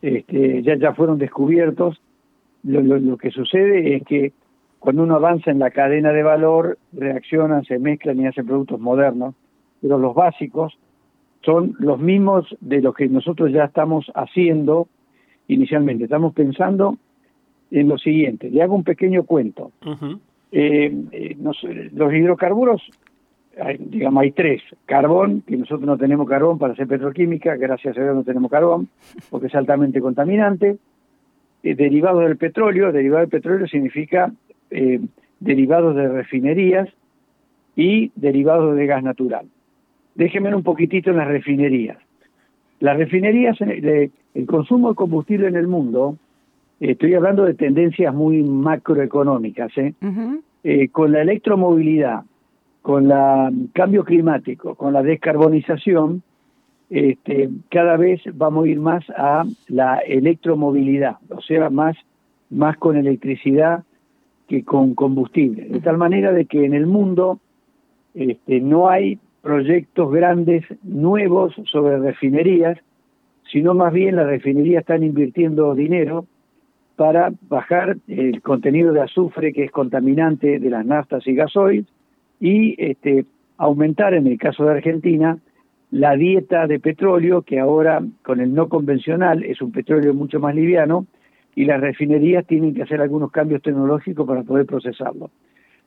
este, 0.02 0.62
ya, 0.62 0.76
ya 0.76 0.94
fueron 0.94 1.18
descubiertos. 1.18 2.00
Lo, 2.64 2.80
lo, 2.80 3.16
que 3.16 3.30
sucede 3.30 3.97
es 3.97 4.04
que 4.04 4.32
cuando 4.78 5.02
uno 5.02 5.16
avanza 5.16 5.50
en 5.50 5.59
la 5.59 5.71
cadena 5.71 6.12
de 6.12 6.23
valor, 6.23 6.78
reaccionan, 6.92 7.64
se 7.64 7.78
mezclan 7.78 8.21
y 8.21 8.26
hacen 8.26 8.47
productos 8.47 8.80
modernos, 8.80 9.35
pero 9.80 9.99
los 9.99 10.14
básicos 10.14 10.78
son 11.44 11.75
los 11.78 11.99
mismos 11.99 12.47
de 12.61 12.80
los 12.80 12.94
que 12.94 13.09
nosotros 13.09 13.52
ya 13.52 13.64
estamos 13.64 14.11
haciendo 14.14 14.88
inicialmente. 15.49 16.04
Estamos 16.04 16.35
pensando 16.35 16.99
en 17.71 17.88
lo 17.88 17.99
siguiente. 17.99 18.50
Le 18.50 18.62
hago 18.62 18.75
un 18.75 18.85
pequeño 18.85 19.25
cuento. 19.25 19.73
Eh, 20.52 20.94
eh, 21.12 21.37
los 21.38 22.12
hidrocarburos, 22.12 22.82
digamos, 23.78 24.23
hay 24.23 24.32
tres. 24.32 24.62
Carbón, 24.87 25.42
que 25.47 25.56
nosotros 25.56 25.87
no 25.87 25.97
tenemos 25.97 26.28
carbón 26.28 26.59
para 26.59 26.73
hacer 26.73 26.87
petroquímica, 26.87 27.56
gracias 27.56 27.97
a 27.97 28.02
Dios 28.02 28.14
no 28.14 28.25
tenemos 28.25 28.50
carbón, 28.50 28.88
porque 29.30 29.49
es 29.49 29.54
altamente 29.54 30.00
contaminante. 30.00 30.76
Eh, 31.62 31.75
derivados 31.75 32.25
del 32.25 32.37
petróleo, 32.37 32.92
derivado 32.92 33.21
del 33.21 33.30
petróleo 33.30 33.66
significa 33.66 34.32
derivados 35.38 35.94
de 35.94 36.09
refinerías 36.09 36.88
y 37.76 38.11
derivados 38.16 38.75
de 38.75 38.87
gas 38.87 39.02
natural. 39.02 39.47
Déjenme 40.14 40.54
un 40.54 40.62
poquitito 40.62 41.11
en 41.11 41.18
las 41.18 41.28
refinerías. 41.28 41.99
Las 42.80 42.97
refinerías, 42.97 43.61
el 43.61 44.47
consumo 44.47 44.88
de 44.88 44.94
combustible 44.94 45.49
en 45.49 45.56
el 45.56 45.68
mundo 45.68 46.16
Estoy 46.82 47.14
hablando 47.14 47.44
de 47.44 47.54
tendencias 47.54 48.12
muy 48.12 48.42
macroeconómicas. 48.42 49.71
¿eh? 49.78 49.94
eh 50.64 50.88
con 50.88 51.12
la 51.12 51.23
electromovilidad, 51.23 52.25
con 52.83 53.11
el 53.11 53.71
cambio 53.73 54.05
climático, 54.05 54.75
con 54.75 54.93
la 54.93 55.03
descarbonización, 55.03 56.23
este, 56.91 57.49
cada 57.71 57.97
vez 57.97 58.21
vamos 58.35 58.67
a 58.67 58.69
ir 58.69 58.81
más 58.81 59.09
a 59.17 59.45
la 59.69 59.99
electromovilidad, 59.99 61.17
o 61.31 61.41
sea, 61.41 61.71
más, 61.71 61.97
más 62.51 62.77
con 62.77 62.97
electricidad 62.97 63.85
que 64.49 64.65
con 64.65 64.95
combustible. 64.95 65.69
De 65.69 65.81
tal 65.81 65.97
manera 65.97 66.33
de 66.33 66.45
que 66.45 66.65
en 66.65 66.75
el 66.75 66.87
mundo 66.87 67.39
este, 68.15 68.61
no 68.61 68.91
hay 68.91 69.19
proyectos 69.41 70.12
grandes 70.12 70.65
nuevos 70.83 71.55
sobre 71.71 71.99
refinerías, 71.99 72.79
sino 73.51 73.75
más 73.75 73.93
bien 73.93 74.17
las 74.17 74.27
refinerías 74.27 74.81
están 74.81 75.03
invirtiendo 75.03 75.75
dinero 75.75 76.27
para 76.97 77.33
bajar 77.49 77.97
el 78.07 78.43
contenido 78.43 78.93
de 78.93 79.01
azufre 79.01 79.53
que 79.53 79.65
es 79.65 79.71
contaminante 79.71 80.59
de 80.59 80.71
las 80.71 80.85
naftas 80.85 81.27
y 81.27 81.35
gasoil 81.35 81.87
y 82.42 82.75
este, 82.76 83.25
aumentar 83.56 84.14
en 84.14 84.26
el 84.26 84.37
caso 84.37 84.64
de 84.64 84.72
Argentina 84.72 85.38
la 85.92 86.16
dieta 86.16 86.66
de 86.66 86.80
petróleo 86.80 87.42
que 87.42 87.61
ahora 87.61 88.02
con 88.25 88.40
el 88.40 88.52
no 88.52 88.68
convencional 88.68 89.44
es 89.44 89.62
un 89.62 89.70
petróleo 89.70 90.12
mucho 90.12 90.40
más 90.40 90.52
liviano 90.52 91.06
y 91.54 91.66
las 91.66 91.80
refinerías 91.80 92.44
tienen 92.44 92.75
que 92.75 92.82
hacer 92.82 93.00
algunos 93.00 93.30
cambios 93.30 93.62
tecnológicos 93.62 94.26
para 94.26 94.42
poder 94.42 94.66
procesarlo. 94.66 95.30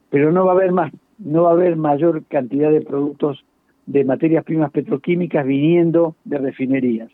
Pero 0.10 0.32
no 0.32 0.46
va 0.46 0.54
a 0.54 0.56
haber 0.56 0.72
más, 0.72 0.94
no 1.20 1.44
va 1.44 1.50
a 1.50 1.54
haber 1.54 1.76
mayor 1.76 2.24
cantidad 2.30 2.72
de 2.72 2.80
productos 2.80 3.44
de 3.86 4.06
materias 4.06 4.46
primas 4.46 4.72
petroquímicas 4.72 5.46
viniendo 5.46 6.16
de 6.24 6.38
refinerías. 6.38 7.12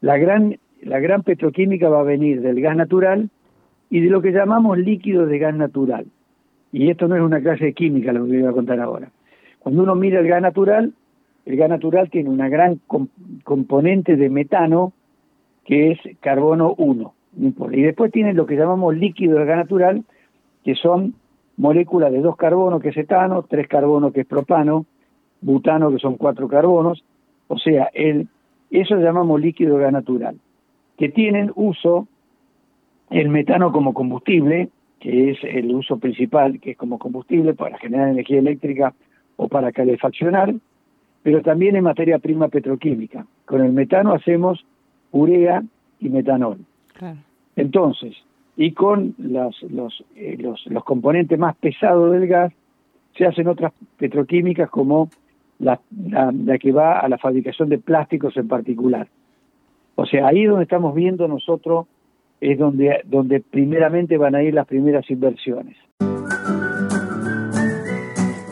La 0.00 0.16
gran 0.18 0.56
la 0.82 0.98
gran 0.98 1.22
petroquímica 1.22 1.88
va 1.88 2.00
a 2.00 2.04
venir 2.04 2.40
del 2.40 2.60
gas 2.60 2.76
natural 2.76 3.30
y 3.90 4.00
de 4.00 4.10
lo 4.10 4.20
que 4.22 4.32
llamamos 4.32 4.76
líquido 4.76 5.26
de 5.26 5.38
gas 5.38 5.54
natural. 5.54 6.06
Y 6.76 6.90
esto 6.90 7.08
no 7.08 7.16
es 7.16 7.22
una 7.22 7.40
clase 7.40 7.64
de 7.64 7.72
química 7.72 8.12
lo 8.12 8.26
que 8.26 8.32
voy 8.32 8.44
a 8.44 8.52
contar 8.52 8.78
ahora. 8.80 9.08
Cuando 9.60 9.82
uno 9.82 9.94
mira 9.94 10.20
el 10.20 10.28
gas 10.28 10.42
natural, 10.42 10.92
el 11.46 11.56
gas 11.56 11.70
natural 11.70 12.10
tiene 12.10 12.28
una 12.28 12.50
gran 12.50 12.82
componente 13.44 14.16
de 14.16 14.28
metano 14.28 14.92
que 15.64 15.92
es 15.92 15.98
carbono 16.20 16.74
1. 16.76 17.14
Y 17.72 17.80
después 17.80 18.12
tiene 18.12 18.34
lo 18.34 18.44
que 18.44 18.56
llamamos 18.56 18.94
líquido 18.94 19.38
de 19.38 19.46
gas 19.46 19.56
natural, 19.56 20.04
que 20.64 20.74
son 20.74 21.14
moléculas 21.56 22.12
de 22.12 22.20
dos 22.20 22.36
carbonos, 22.36 22.82
que 22.82 22.90
es 22.90 22.96
etano, 22.98 23.42
tres 23.44 23.68
carbonos, 23.68 24.12
que 24.12 24.20
es 24.20 24.26
propano, 24.26 24.84
butano, 25.40 25.90
que 25.90 25.98
son 25.98 26.18
cuatro 26.18 26.46
carbonos. 26.46 27.02
O 27.48 27.56
sea, 27.56 27.88
el, 27.94 28.28
eso 28.70 28.96
llamamos 28.96 29.40
líquido 29.40 29.78
de 29.78 29.84
gas 29.84 29.92
natural 29.94 30.36
que 30.98 31.08
tienen 31.08 31.52
uso 31.54 32.06
el 33.08 33.30
metano 33.30 33.72
como 33.72 33.94
combustible, 33.94 34.68
que 35.00 35.30
es 35.30 35.38
el 35.42 35.74
uso 35.74 35.98
principal, 35.98 36.60
que 36.60 36.72
es 36.72 36.76
como 36.76 36.98
combustible 36.98 37.54
para 37.54 37.78
generar 37.78 38.08
energía 38.08 38.38
eléctrica 38.38 38.94
o 39.36 39.48
para 39.48 39.72
calefaccionar, 39.72 40.54
pero 41.22 41.42
también 41.42 41.76
en 41.76 41.84
materia 41.84 42.18
prima 42.18 42.48
petroquímica. 42.48 43.26
Con 43.44 43.64
el 43.64 43.72
metano 43.72 44.12
hacemos 44.12 44.64
urea 45.12 45.62
y 46.00 46.08
metanol. 46.08 46.58
Entonces, 47.56 48.16
y 48.56 48.72
con 48.72 49.14
los, 49.18 49.62
los, 49.62 50.04
eh, 50.14 50.36
los, 50.38 50.66
los, 50.66 50.84
componentes 50.84 51.38
más 51.38 51.56
pesados 51.56 52.12
del 52.12 52.26
gas, 52.26 52.52
se 53.16 53.26
hacen 53.26 53.48
otras 53.48 53.72
petroquímicas 53.98 54.70
como 54.70 55.10
la, 55.58 55.80
la 55.90 56.58
que 56.58 56.72
va 56.72 57.00
a 57.00 57.08
la 57.08 57.18
fabricación 57.18 57.68
de 57.68 57.78
plásticos 57.78 58.36
en 58.36 58.48
particular. 58.48 59.08
O 59.94 60.06
sea, 60.06 60.28
ahí 60.28 60.44
donde 60.44 60.64
estamos 60.64 60.94
viendo 60.94 61.26
nosotros 61.26 61.86
es 62.40 62.58
donde, 62.58 63.00
donde 63.04 63.40
primeramente 63.40 64.16
van 64.18 64.34
a 64.34 64.42
ir 64.42 64.54
las 64.54 64.66
primeras 64.66 65.08
inversiones. 65.10 65.76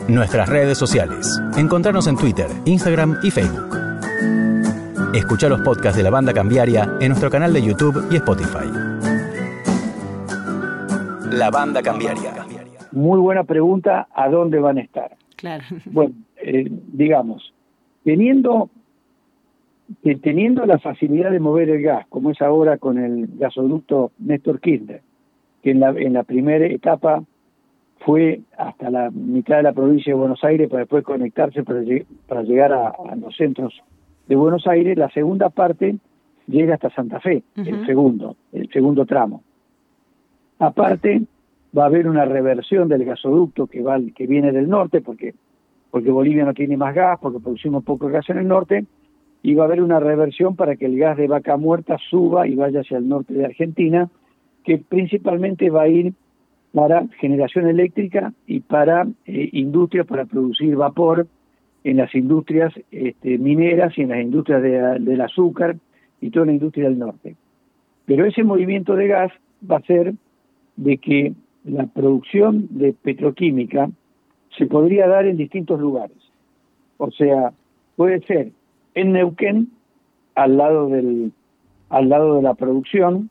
Nuestras 0.07 0.47
redes 0.49 0.77
sociales. 0.77 1.41
Encontrarnos 1.57 2.07
en 2.07 2.15
Twitter, 2.15 2.47
Instagram 2.65 3.17
y 3.23 3.31
Facebook. 3.31 3.75
Escucha 5.15 5.49
los 5.49 5.61
podcasts 5.61 5.97
de 5.97 6.03
la 6.03 6.09
banda 6.09 6.33
cambiaria 6.33 6.97
en 6.99 7.09
nuestro 7.09 7.29
canal 7.29 7.53
de 7.53 7.61
YouTube 7.61 8.07
y 8.11 8.17
Spotify. 8.17 8.67
La 11.31 11.49
banda 11.49 11.81
cambiaria. 11.81 12.45
Muy 12.91 13.19
buena 13.19 13.43
pregunta, 13.43 14.07
¿a 14.13 14.29
dónde 14.29 14.59
van 14.59 14.77
a 14.77 14.81
estar? 14.81 15.15
Claro. 15.35 15.63
Bueno, 15.85 16.13
eh, 16.37 16.65
digamos, 16.69 17.53
teniendo 18.03 18.69
que 20.03 20.15
teniendo 20.15 20.65
la 20.65 20.79
facilidad 20.79 21.31
de 21.31 21.39
mover 21.39 21.69
el 21.69 21.81
gas, 21.81 22.07
como 22.07 22.31
es 22.31 22.41
ahora 22.41 22.77
con 22.77 22.97
el 22.97 23.27
gasoducto 23.37 24.11
Néstor 24.19 24.59
Kirchner, 24.59 25.01
que 25.61 25.71
en 25.71 25.79
la, 25.79 25.89
en 25.89 26.13
la 26.13 26.23
primera 26.23 26.65
etapa 26.65 27.23
fue 27.99 28.41
hasta 28.57 28.89
la 28.89 29.09
mitad 29.11 29.57
de 29.57 29.63
la 29.63 29.73
provincia 29.73 30.13
de 30.13 30.19
Buenos 30.19 30.43
Aires 30.43 30.69
para 30.69 30.81
después 30.81 31.03
conectarse 31.03 31.63
para, 31.63 31.81
para 32.27 32.43
llegar 32.43 32.71
a, 32.73 32.93
los 33.15 33.35
centros 33.35 33.73
de 34.27 34.35
Buenos 34.35 34.67
Aires, 34.67 34.97
la 34.97 35.09
segunda 35.09 35.49
parte 35.49 35.95
llega 36.47 36.75
hasta 36.75 36.91
Santa 36.91 37.19
Fe, 37.19 37.43
el 37.55 37.85
segundo, 37.85 38.35
el 38.51 38.69
segundo 38.69 39.05
tramo. 39.05 39.43
Aparte, 40.59 41.23
va 41.77 41.83
a 41.83 41.87
haber 41.87 42.07
una 42.07 42.25
reversión 42.25 42.87
del 42.87 43.05
gasoducto 43.05 43.67
que 43.67 43.81
va 43.81 43.99
que 44.15 44.27
viene 44.27 44.51
del 44.51 44.69
norte, 44.69 45.01
porque, 45.01 45.33
porque 45.91 46.11
Bolivia 46.11 46.45
no 46.45 46.53
tiene 46.53 46.77
más 46.77 46.93
gas, 46.93 47.19
porque 47.19 47.39
producimos 47.39 47.83
poco 47.83 48.07
gas 48.07 48.29
en 48.29 48.37
el 48.37 48.47
norte, 48.47 48.85
y 49.45 49.53
va 49.53 49.65
a 49.65 49.67
haber 49.67 49.83
una 49.83 49.99
reversión 49.99 50.55
para 50.55 50.75
que 50.75 50.87
el 50.87 50.97
gas 50.97 51.17
de 51.17 51.27
vaca 51.27 51.55
muerta 51.55 51.99
suba 52.09 52.47
y 52.47 52.55
vaya 52.55 52.79
hacia 52.79 52.97
el 52.97 53.07
norte 53.07 53.35
de 53.35 53.45
Argentina, 53.45 54.09
que 54.63 54.79
principalmente 54.79 55.69
va 55.69 55.83
a 55.83 55.87
ir 55.87 56.13
para 56.73 57.05
generación 57.19 57.67
eléctrica 57.67 58.33
y 58.47 58.61
para 58.61 59.05
eh, 59.27 59.49
industrias 59.51 60.07
para 60.07 60.25
producir 60.25 60.75
vapor 60.75 61.27
en 61.83 61.97
las 61.97 62.15
industrias 62.15 62.73
este, 62.89 63.37
mineras 63.37 63.95
y 63.99 64.01
en 64.01 64.09
las 64.09 64.21
industrias 64.23 64.63
del 64.63 65.21
azúcar 65.21 65.75
y 66.21 66.31
toda 66.31 66.47
la 66.47 66.53
industria 66.53 66.85
del 66.85 66.97
norte. 66.97 67.35
Pero 68.07 68.25
ese 68.25 68.43
movimiento 68.43 68.95
de 68.95 69.09
gas 69.09 69.31
va 69.69 69.77
a 69.77 69.81
ser 69.81 70.15
de 70.75 70.97
que 70.97 71.33
la 71.65 71.85
producción 71.85 72.65
de 72.71 72.93
petroquímica 72.93 73.91
se 74.57 74.65
podría 74.65 75.07
dar 75.07 75.27
en 75.27 75.37
distintos 75.37 75.79
lugares. 75.79 76.17
O 76.97 77.11
sea, 77.11 77.53
puede 77.95 78.21
ser 78.21 78.51
en 78.95 79.11
Neuquén, 79.11 79.69
al 80.33 80.57
lado 80.57 80.89
del, 80.89 81.31
al 81.89 82.09
lado 82.09 82.35
de 82.35 82.41
la 82.41 82.55
producción, 82.55 83.29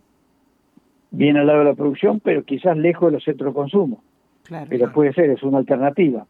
bien 1.11 1.37
al 1.37 1.47
lado 1.47 1.61
de 1.61 1.65
la 1.67 1.75
producción, 1.75 2.21
pero 2.21 2.45
quizás 2.45 2.77
lejos 2.77 3.09
de 3.09 3.13
los 3.13 3.25
centros 3.25 3.53
de 3.53 3.55
consumo. 3.55 4.03
pero 4.69 4.93
puede 4.93 5.13
ser, 5.15 5.31
es 5.31 5.43
una 5.43 5.59
alternativa. 5.59 6.27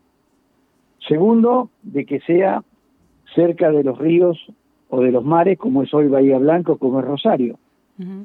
Segundo, 1.09 1.71
de 1.83 2.07
que 2.07 2.21
sea 2.21 2.62
cerca 3.35 3.71
de 3.71 3.83
los 3.83 3.99
ríos 3.99 4.38
o 4.88 5.00
de 5.00 5.11
los 5.11 5.25
mares, 5.25 5.59
como 5.59 5.83
es 5.83 5.93
hoy 5.93 6.09
Bahía 6.09 6.38
Blanco, 6.38 6.79
como 6.79 7.00
es 7.00 7.07
Rosario, 7.07 7.59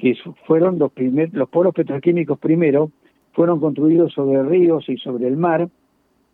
que 0.00 0.16
fueron 0.46 0.78
los 0.78 0.92
primeros, 0.92 1.34
los 1.34 1.48
polos 1.48 1.74
petroquímicos 1.74 2.38
primero, 2.38 2.90
fueron 3.32 3.60
construidos 3.60 4.12
sobre 4.12 4.42
ríos 4.42 4.88
y 4.88 4.96
sobre 4.96 5.26
el 5.26 5.36
mar 5.36 5.68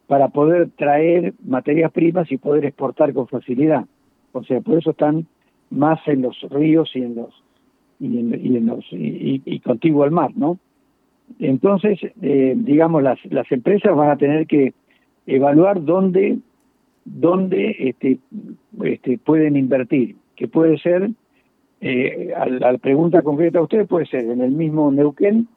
para 0.06 0.28
poder 0.28 0.70
traer 0.76 1.34
materias 1.44 1.92
primas 1.92 2.30
y 2.30 2.38
poder 2.38 2.64
exportar 2.64 3.12
con 3.12 3.26
facilidad. 3.26 3.86
O 4.36 4.44
sea, 4.44 4.60
por 4.60 4.78
eso 4.78 4.90
están 4.90 5.26
más 5.70 5.98
en 6.06 6.22
los 6.22 6.40
ríos 6.50 6.90
y 6.94 7.02
en 7.02 7.16
los 7.16 7.42
y 7.98 8.18
en, 8.18 8.66
los 8.66 8.84
y, 8.90 9.60
contiguo 9.60 10.04
al 10.04 10.10
mar, 10.10 10.30
¿no? 10.36 10.58
Entonces, 11.38 11.98
eh, 12.20 12.54
digamos, 12.56 13.02
las, 13.02 13.18
las 13.30 13.50
empresas 13.50 13.96
van 13.96 14.10
a 14.10 14.16
tener 14.16 14.46
que 14.46 14.74
evaluar 15.26 15.82
dónde 15.82 16.38
dónde 17.06 17.76
este, 17.78 18.18
este, 18.84 19.18
pueden 19.18 19.56
invertir. 19.56 20.16
que 20.34 20.48
puede 20.48 20.76
ser, 20.78 21.10
eh, 21.80 22.34
a, 22.36 22.46
la 22.46 22.76
pregunta 22.76 23.22
concreta 23.22 23.60
a 23.60 23.62
usted, 23.62 23.86
puede 23.86 24.06
ser 24.06 24.24
en 24.24 24.42
el 24.42 24.50
mismo 24.50 24.90
Neuquén, 24.90 25.48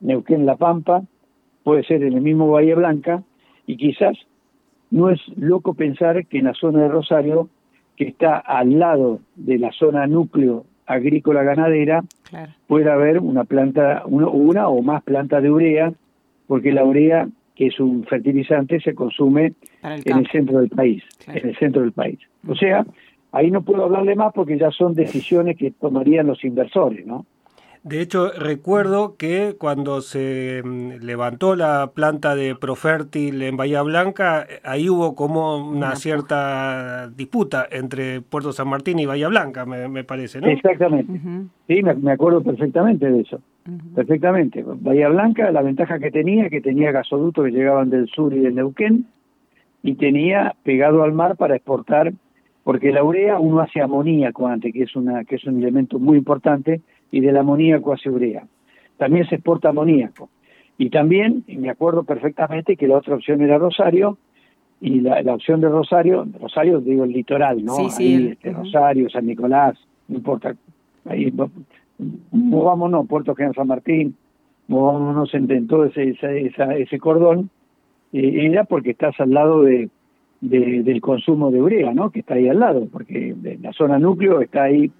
Neuquén 0.00 0.46
La 0.46 0.56
Pampa, 0.56 1.02
puede 1.62 1.82
ser 1.84 2.02
en 2.02 2.14
el 2.14 2.22
mismo 2.22 2.48
Bahía 2.48 2.74
Blanca, 2.74 3.22
y 3.66 3.76
quizás 3.76 4.16
no 4.90 5.10
es 5.10 5.20
loco 5.36 5.74
pensar 5.74 6.26
que 6.26 6.38
en 6.38 6.44
la 6.44 6.54
zona 6.54 6.82
de 6.82 6.88
Rosario, 6.88 7.48
que 7.96 8.04
está 8.04 8.36
al 8.36 8.78
lado 8.78 9.20
de 9.36 9.58
la 9.58 9.72
zona 9.72 10.06
núcleo 10.06 10.64
agrícola 10.86 11.42
ganadera, 11.42 12.04
pueda 12.66 12.94
haber 12.94 13.18
una 13.18 13.44
planta, 13.44 14.02
una, 14.06 14.28
una 14.28 14.68
o 14.68 14.82
más 14.82 15.02
plantas 15.02 15.42
de 15.42 15.50
urea, 15.50 15.92
porque 16.46 16.72
la 16.72 16.84
urea 16.84 17.28
que 17.54 17.68
es 17.68 17.78
un 17.80 18.04
fertilizante, 18.04 18.80
se 18.80 18.94
consume 18.94 19.52
en 19.82 20.18
el 20.18 20.26
centro 20.28 20.58
del 20.58 20.68
país, 20.70 21.04
en 21.28 21.48
el 21.48 21.56
centro 21.56 21.82
del 21.82 21.92
país. 21.92 22.18
O 22.48 22.54
sea, 22.54 22.84
ahí 23.32 23.50
no 23.50 23.62
puedo 23.62 23.84
hablarle 23.84 24.16
más 24.16 24.32
porque 24.32 24.58
ya 24.58 24.70
son 24.70 24.94
decisiones 24.94 25.56
que 25.56 25.70
tomarían 25.70 26.26
los 26.26 26.44
inversores, 26.44 27.06
¿no? 27.06 27.26
De 27.84 28.00
hecho, 28.00 28.30
recuerdo 28.32 29.16
que 29.18 29.56
cuando 29.58 30.00
se 30.00 30.62
mm, 30.64 31.04
levantó 31.04 31.54
la 31.54 31.90
planta 31.94 32.34
de 32.34 32.54
Profértil 32.54 33.42
en 33.42 33.58
Bahía 33.58 33.82
Blanca, 33.82 34.46
ahí 34.64 34.88
hubo 34.88 35.14
como 35.14 35.58
una 35.68 35.94
cierta 35.94 37.10
disputa 37.10 37.68
entre 37.70 38.22
Puerto 38.22 38.52
San 38.52 38.68
Martín 38.68 38.98
y 39.00 39.04
Bahía 39.04 39.28
Blanca, 39.28 39.66
me, 39.66 40.02
parece, 40.02 40.40
¿no? 40.40 40.46
Exactamente. 40.46 41.12
Sí, 41.68 41.82
me, 41.82 42.10
acuerdo 42.10 42.42
perfectamente 42.42 43.10
de 43.10 43.20
eso. 43.20 43.42
Perfectamente. 43.94 44.64
Bahía 44.66 45.10
Blanca, 45.10 45.50
la 45.50 45.60
ventaja 45.60 45.98
que 45.98 46.10
tenía, 46.10 46.48
que 46.48 46.62
tenía 46.62 46.90
gasoductos 46.90 47.44
que 47.44 47.50
llegaban 47.50 47.90
del 47.90 48.08
sur 48.08 48.32
y 48.32 48.38
del 48.38 48.54
Neuquén, 48.54 49.04
y 49.82 49.96
tenía 49.96 50.54
pegado 50.62 51.02
al 51.02 51.12
mar 51.12 51.36
para 51.36 51.54
exportar, 51.54 52.14
porque 52.62 52.92
la 52.92 53.04
urea 53.04 53.38
uno 53.38 53.60
hace 53.60 53.82
amoníaco 53.82 54.46
antes, 54.46 54.72
que 54.72 54.84
es, 54.84 54.96
una, 54.96 55.24
que 55.24 55.34
es 55.34 55.44
un 55.44 55.60
elemento 55.60 55.98
muy 55.98 56.16
importante, 56.16 56.80
y 57.14 57.20
del 57.20 57.36
amoníaco 57.36 57.92
hacia 57.92 58.10
urea. 58.10 58.44
También 58.96 59.24
se 59.28 59.36
exporta 59.36 59.68
amoníaco. 59.68 60.30
Y 60.76 60.90
también, 60.90 61.44
me 61.46 61.70
acuerdo 61.70 62.02
perfectamente 62.02 62.76
que 62.76 62.88
la 62.88 62.96
otra 62.96 63.14
opción 63.14 63.40
era 63.40 63.56
Rosario, 63.56 64.18
y 64.80 65.00
la, 65.00 65.20
opción 65.32 65.60
de 65.60 65.68
Rosario, 65.68 66.26
Rosario 66.40 66.80
digo 66.80 67.04
el 67.04 67.12
litoral, 67.12 67.64
¿no? 67.64 67.88
Sí, 67.90 68.30
este, 68.32 68.52
Rosario, 68.52 69.08
San 69.08 69.26
Nicolás, 69.26 69.78
no 70.08 70.16
importa, 70.16 70.56
ahí 71.04 71.32
movámonos, 72.32 73.06
Puerto 73.06 73.36
General 73.36 73.54
San 73.54 73.68
Martín, 73.68 74.16
movámonos 74.66 75.32
en, 75.34 75.68
todo 75.68 75.84
ese, 75.84 76.16
ese 76.18 76.98
cordón, 76.98 77.48
eh, 78.12 78.48
era 78.50 78.64
porque 78.64 78.90
estás 78.90 79.18
al 79.20 79.30
lado 79.30 79.62
de, 79.62 79.88
del 80.40 81.00
consumo 81.00 81.52
de 81.52 81.62
urea, 81.62 81.94
¿no? 81.94 82.10
Que 82.10 82.20
está 82.20 82.34
ahí 82.34 82.48
al 82.48 82.58
lado, 82.58 82.88
porque 82.90 83.36
la 83.62 83.72
zona 83.72 84.00
núcleo 84.00 84.40
está 84.40 84.64
ahí 84.64 84.90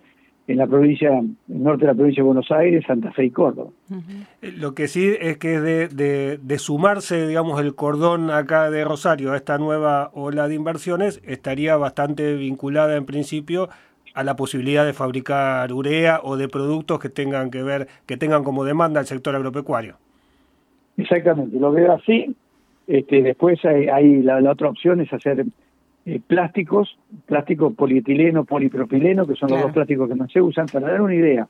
en 0.46 0.58
la 0.58 0.66
provincia, 0.66 1.10
norte 1.48 1.86
de 1.86 1.92
la 1.92 1.94
provincia 1.94 2.22
de 2.22 2.26
Buenos 2.26 2.50
Aires, 2.50 2.84
Santa 2.86 3.12
Fe 3.12 3.24
y 3.24 3.30
Córdoba. 3.30 3.70
Eh, 4.42 4.52
lo 4.56 4.74
que 4.74 4.88
sí 4.88 5.14
es 5.18 5.38
que 5.38 5.60
de, 5.60 5.88
de, 5.88 6.38
de, 6.38 6.58
sumarse, 6.58 7.26
digamos, 7.26 7.60
el 7.60 7.74
cordón 7.74 8.30
acá 8.30 8.70
de 8.70 8.84
Rosario 8.84 9.32
a 9.32 9.36
esta 9.36 9.56
nueva 9.56 10.10
ola 10.12 10.46
de 10.46 10.54
inversiones, 10.54 11.22
estaría 11.24 11.76
bastante 11.76 12.34
vinculada 12.34 12.96
en 12.96 13.06
principio 13.06 13.70
a 14.14 14.22
la 14.22 14.36
posibilidad 14.36 14.84
de 14.84 14.92
fabricar 14.92 15.72
urea 15.72 16.20
o 16.22 16.36
de 16.36 16.48
productos 16.48 17.00
que 17.00 17.08
tengan 17.08 17.50
que 17.50 17.62
ver, 17.62 17.88
que 18.06 18.16
tengan 18.16 18.44
como 18.44 18.64
demanda 18.64 19.00
el 19.00 19.06
sector 19.06 19.34
agropecuario. 19.34 19.96
Exactamente, 20.96 21.58
lo 21.58 21.72
veo 21.72 21.92
así. 21.92 22.34
Este, 22.86 23.22
después 23.22 23.64
hay, 23.64 24.22
la, 24.22 24.40
la 24.40 24.52
otra 24.52 24.68
opción 24.68 25.00
es 25.00 25.12
hacer 25.12 25.44
eh, 26.06 26.20
plásticos, 26.26 26.98
plástico 27.26 27.72
polietileno, 27.72 28.44
polipropileno, 28.44 29.26
que 29.26 29.34
son 29.34 29.50
los 29.50 29.62
dos 29.62 29.72
plásticos 29.72 30.08
que 30.08 30.14
más 30.14 30.30
se 30.30 30.42
usan, 30.42 30.66
para 30.66 30.88
dar 30.88 31.00
una 31.00 31.14
idea. 31.14 31.48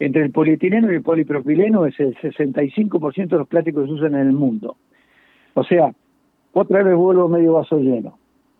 Entre 0.00 0.22
el 0.22 0.32
polietileno 0.32 0.90
y 0.90 0.96
el 0.96 1.02
polipropileno 1.02 1.86
es 1.86 1.98
el 2.00 2.16
65% 2.16 3.28
de 3.28 3.38
los 3.38 3.48
plásticos 3.48 3.82
que 3.82 3.88
se 3.88 3.94
usan 3.94 4.14
en 4.14 4.26
el 4.26 4.32
mundo. 4.32 4.76
O 5.54 5.62
sea, 5.62 5.94
otra 6.52 6.82
vez 6.82 6.96
vuelvo 6.96 7.28
medio 7.28 7.52
vaso 7.52 7.78
lleno. 7.78 8.18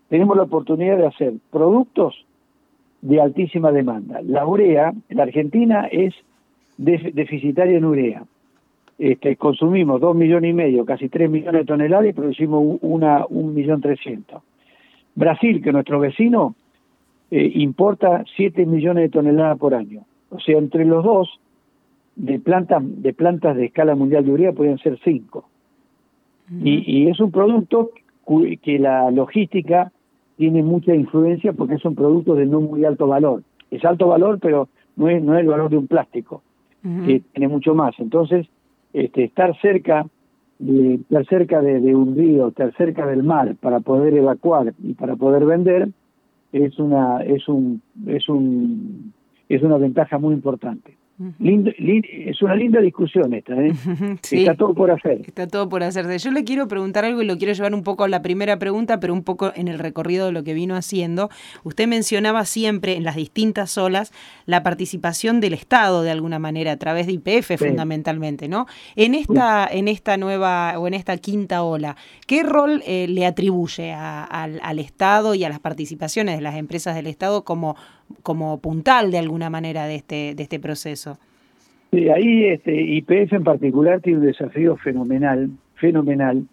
Tenemos 0.08 0.36
la 0.36 0.44
oportunidad 0.44 0.96
de 0.96 1.06
hacer 1.06 1.32
productos 1.50 2.24
de 3.02 3.20
altísima 3.20 3.72
demanda. 3.72 4.20
La 4.22 4.46
urea, 4.46 4.94
la 5.08 5.24
Argentina 5.24 5.88
es 5.90 6.14
deficitaria 6.76 7.76
en 7.76 7.84
urea. 7.84 8.22
Este, 8.98 9.34
consumimos 9.36 10.00
dos 10.00 10.14
millones 10.14 10.50
y 10.50 10.54
medio, 10.54 10.84
casi 10.84 11.08
tres 11.08 11.28
millones 11.28 11.62
de 11.62 11.66
toneladas 11.66 12.06
y 12.06 12.12
producimos 12.12 12.78
una, 12.80 13.26
un 13.28 13.52
millón 13.52 13.80
trescientos. 13.80 14.42
Brasil, 15.14 15.62
que 15.62 15.72
nuestro 15.72 16.00
vecino, 16.00 16.54
eh, 17.30 17.50
importa 17.54 18.24
7 18.36 18.66
millones 18.66 19.04
de 19.04 19.08
toneladas 19.10 19.58
por 19.58 19.74
año. 19.74 20.04
O 20.30 20.40
sea, 20.40 20.58
entre 20.58 20.84
los 20.84 21.04
dos, 21.04 21.40
de, 22.16 22.38
plantas 22.38 22.82
de 22.84 23.12
plantas 23.12 23.56
de 23.56 23.66
escala 23.66 23.94
mundial 23.94 24.24
de 24.24 24.32
urea 24.32 24.52
podrían 24.52 24.78
ser 24.78 24.98
5. 25.02 25.48
y, 26.62 27.08
es 27.08 27.20
un 27.20 27.30
producto 27.30 27.90
que 28.62 28.78
la 28.78 29.10
logística 29.10 29.90
tiene 30.36 30.62
mucha 30.62 30.94
influencia 30.94 31.52
porque 31.52 31.74
es 31.74 31.84
un 31.84 31.94
producto 31.94 32.34
de 32.34 32.46
no 32.46 32.60
muy 32.60 32.84
alto 32.84 33.06
valor. 33.06 33.42
Es 33.70 33.84
alto 33.84 34.08
valor, 34.08 34.38
pero 34.40 34.68
no 34.96 35.08
es, 35.08 35.22
no 35.22 35.34
es 35.34 35.40
el 35.40 35.48
valor 35.48 35.70
de 35.70 35.78
un 35.78 35.86
plástico, 35.86 36.42
que 37.06 37.22
tiene 37.32 37.48
mucho 37.48 37.74
más. 37.74 37.94
Entonces, 37.98 38.46
este, 38.92 39.24
estar 39.24 39.58
cerca 39.60 40.06
de 40.64 40.94
estar 40.94 41.26
cerca 41.26 41.60
de, 41.60 41.94
un 41.94 42.16
río, 42.16 42.48
estar 42.48 42.72
cerca 42.76 43.06
del 43.06 43.22
mar 43.22 43.54
para 43.56 43.80
poder 43.80 44.14
evacuar 44.14 44.72
y 44.82 44.94
para 44.94 45.14
poder 45.16 45.44
vender 45.44 45.90
es 46.52 46.78
una 46.78 47.22
es 47.22 47.48
un 47.48 47.82
es 48.06 48.28
un 48.28 49.12
es 49.48 49.62
una 49.62 49.76
ventaja 49.76 50.18
muy 50.18 50.34
importante 50.34 50.96
es 51.18 52.42
una 52.42 52.56
linda 52.56 52.80
discusión 52.80 53.32
esta, 53.34 53.54
¿eh? 53.54 53.72
Está 54.32 54.54
todo 54.56 54.74
por 54.74 54.90
hacer. 54.90 55.20
Está 55.24 55.46
todo 55.46 55.68
por 55.68 55.84
hacerse. 55.84 56.18
Yo 56.18 56.32
le 56.32 56.42
quiero 56.42 56.66
preguntar 56.66 57.04
algo 57.04 57.22
y 57.22 57.24
lo 57.24 57.38
quiero 57.38 57.52
llevar 57.52 57.72
un 57.72 57.84
poco 57.84 58.02
a 58.02 58.08
la 58.08 58.20
primera 58.20 58.58
pregunta, 58.58 58.98
pero 58.98 59.12
un 59.12 59.22
poco 59.22 59.52
en 59.54 59.68
el 59.68 59.78
recorrido 59.78 60.26
de 60.26 60.32
lo 60.32 60.42
que 60.42 60.54
vino 60.54 60.74
haciendo. 60.74 61.30
Usted 61.62 61.86
mencionaba 61.86 62.44
siempre 62.44 62.96
en 62.96 63.04
las 63.04 63.14
distintas 63.14 63.78
olas 63.78 64.12
la 64.46 64.64
participación 64.64 65.40
del 65.40 65.54
Estado 65.54 66.02
de 66.02 66.10
alguna 66.10 66.40
manera 66.40 66.72
a 66.72 66.76
través 66.78 67.06
de 67.06 67.12
IPF 67.12 67.58
fundamentalmente, 67.58 68.48
¿no? 68.48 68.66
En 68.96 69.14
esta, 69.14 69.68
en 69.70 69.86
esta 69.86 70.16
nueva 70.16 70.78
o 70.78 70.88
en 70.88 70.94
esta 70.94 71.16
quinta 71.18 71.62
ola, 71.62 71.96
¿qué 72.26 72.42
rol 72.42 72.82
eh, 72.86 73.06
le 73.08 73.24
atribuye 73.24 73.92
al, 73.92 74.58
al 74.62 74.78
Estado 74.80 75.36
y 75.36 75.44
a 75.44 75.48
las 75.48 75.60
participaciones 75.60 76.34
de 76.36 76.42
las 76.42 76.56
empresas 76.56 76.96
del 76.96 77.06
Estado 77.06 77.44
como 77.44 77.76
como 78.22 78.58
puntal 78.60 79.10
de 79.10 79.18
alguna 79.18 79.50
manera 79.50 79.86
de 79.86 79.96
este, 79.96 80.34
de 80.34 80.42
este 80.42 80.60
proceso. 80.60 81.18
Sí, 81.90 82.08
ahí 82.08 82.46
este, 82.46 82.74
IPF 82.74 83.34
en 83.34 83.44
particular 83.44 84.00
tiene 84.00 84.18
un 84.18 84.26
desafío 84.26 84.76
fenomenal, 84.76 85.50
fenomenal, 85.76 86.44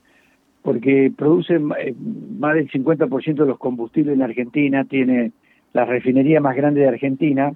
porque 0.62 1.12
produce 1.16 1.56
eh, 1.56 1.96
más 2.38 2.56
del 2.56 2.70
50% 2.70 3.36
de 3.36 3.46
los 3.46 3.58
combustibles 3.58 4.16
en 4.16 4.22
Argentina, 4.22 4.86
tiene 4.86 5.32
la 5.74 5.86
refinería 5.86 6.42
más 6.42 6.56
grande 6.56 6.82
de 6.82 6.90
Argentina, 6.90 7.54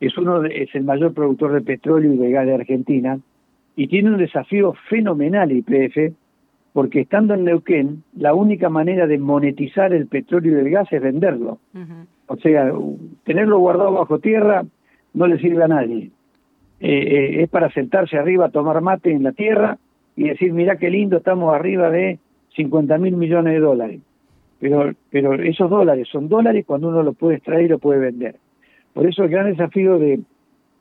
es 0.00 0.18
uno 0.18 0.44
es 0.44 0.74
el 0.74 0.84
mayor 0.84 1.14
productor 1.14 1.52
de 1.52 1.62
petróleo 1.62 2.12
y 2.12 2.18
de 2.18 2.30
gas 2.30 2.46
de 2.46 2.54
Argentina, 2.54 3.18
y 3.76 3.88
tiene 3.88 4.10
un 4.10 4.18
desafío 4.18 4.74
fenomenal 4.88 5.50
IPF, 5.50 6.14
porque 6.74 7.02
estando 7.02 7.34
en 7.34 7.44
Neuquén, 7.44 8.02
la 8.16 8.34
única 8.34 8.68
manera 8.68 9.06
de 9.06 9.16
monetizar 9.16 9.94
el 9.94 10.08
petróleo 10.08 10.56
y 10.56 10.60
el 10.60 10.70
gas 10.70 10.92
es 10.92 11.00
venderlo. 11.00 11.60
O 12.26 12.36
sea, 12.36 12.72
tenerlo 13.22 13.60
guardado 13.60 13.92
bajo 13.92 14.18
tierra 14.18 14.64
no 15.12 15.28
le 15.28 15.38
sirve 15.38 15.62
a 15.62 15.68
nadie. 15.68 16.10
Eh, 16.80 16.90
eh, 16.90 17.42
es 17.44 17.48
para 17.48 17.70
sentarse 17.70 18.18
arriba, 18.18 18.48
tomar 18.48 18.80
mate 18.80 19.12
en 19.12 19.22
la 19.22 19.30
tierra 19.30 19.78
y 20.16 20.24
decir, 20.24 20.52
mira 20.52 20.76
qué 20.76 20.90
lindo, 20.90 21.18
estamos 21.18 21.54
arriba 21.54 21.90
de 21.90 22.18
50 22.56 22.98
mil 22.98 23.16
millones 23.16 23.52
de 23.52 23.60
dólares. 23.60 24.00
Pero, 24.58 24.92
pero 25.10 25.34
esos 25.34 25.70
dólares 25.70 26.08
son 26.10 26.28
dólares 26.28 26.64
cuando 26.66 26.88
uno 26.88 27.04
lo 27.04 27.12
puede 27.12 27.36
extraer 27.36 27.66
y 27.66 27.68
lo 27.68 27.78
puede 27.78 28.00
vender. 28.00 28.34
Por 28.94 29.06
eso 29.06 29.22
el 29.22 29.30
gran 29.30 29.46
desafío 29.46 30.00
de, 30.00 30.18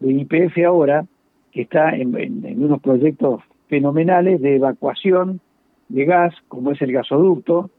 IPF 0.02 0.58
ahora, 0.66 1.06
que 1.52 1.62
está 1.62 1.96
en, 1.96 2.18
en 2.18 2.64
unos 2.64 2.82
proyectos 2.82 3.44
fenomenales 3.70 4.42
de 4.42 4.56
evacuación 4.56 5.40
de 5.90 6.06
gas, 6.06 6.34
como 6.48 6.72
es 6.72 6.82
el 6.82 6.92
gasoducto, 6.92 7.70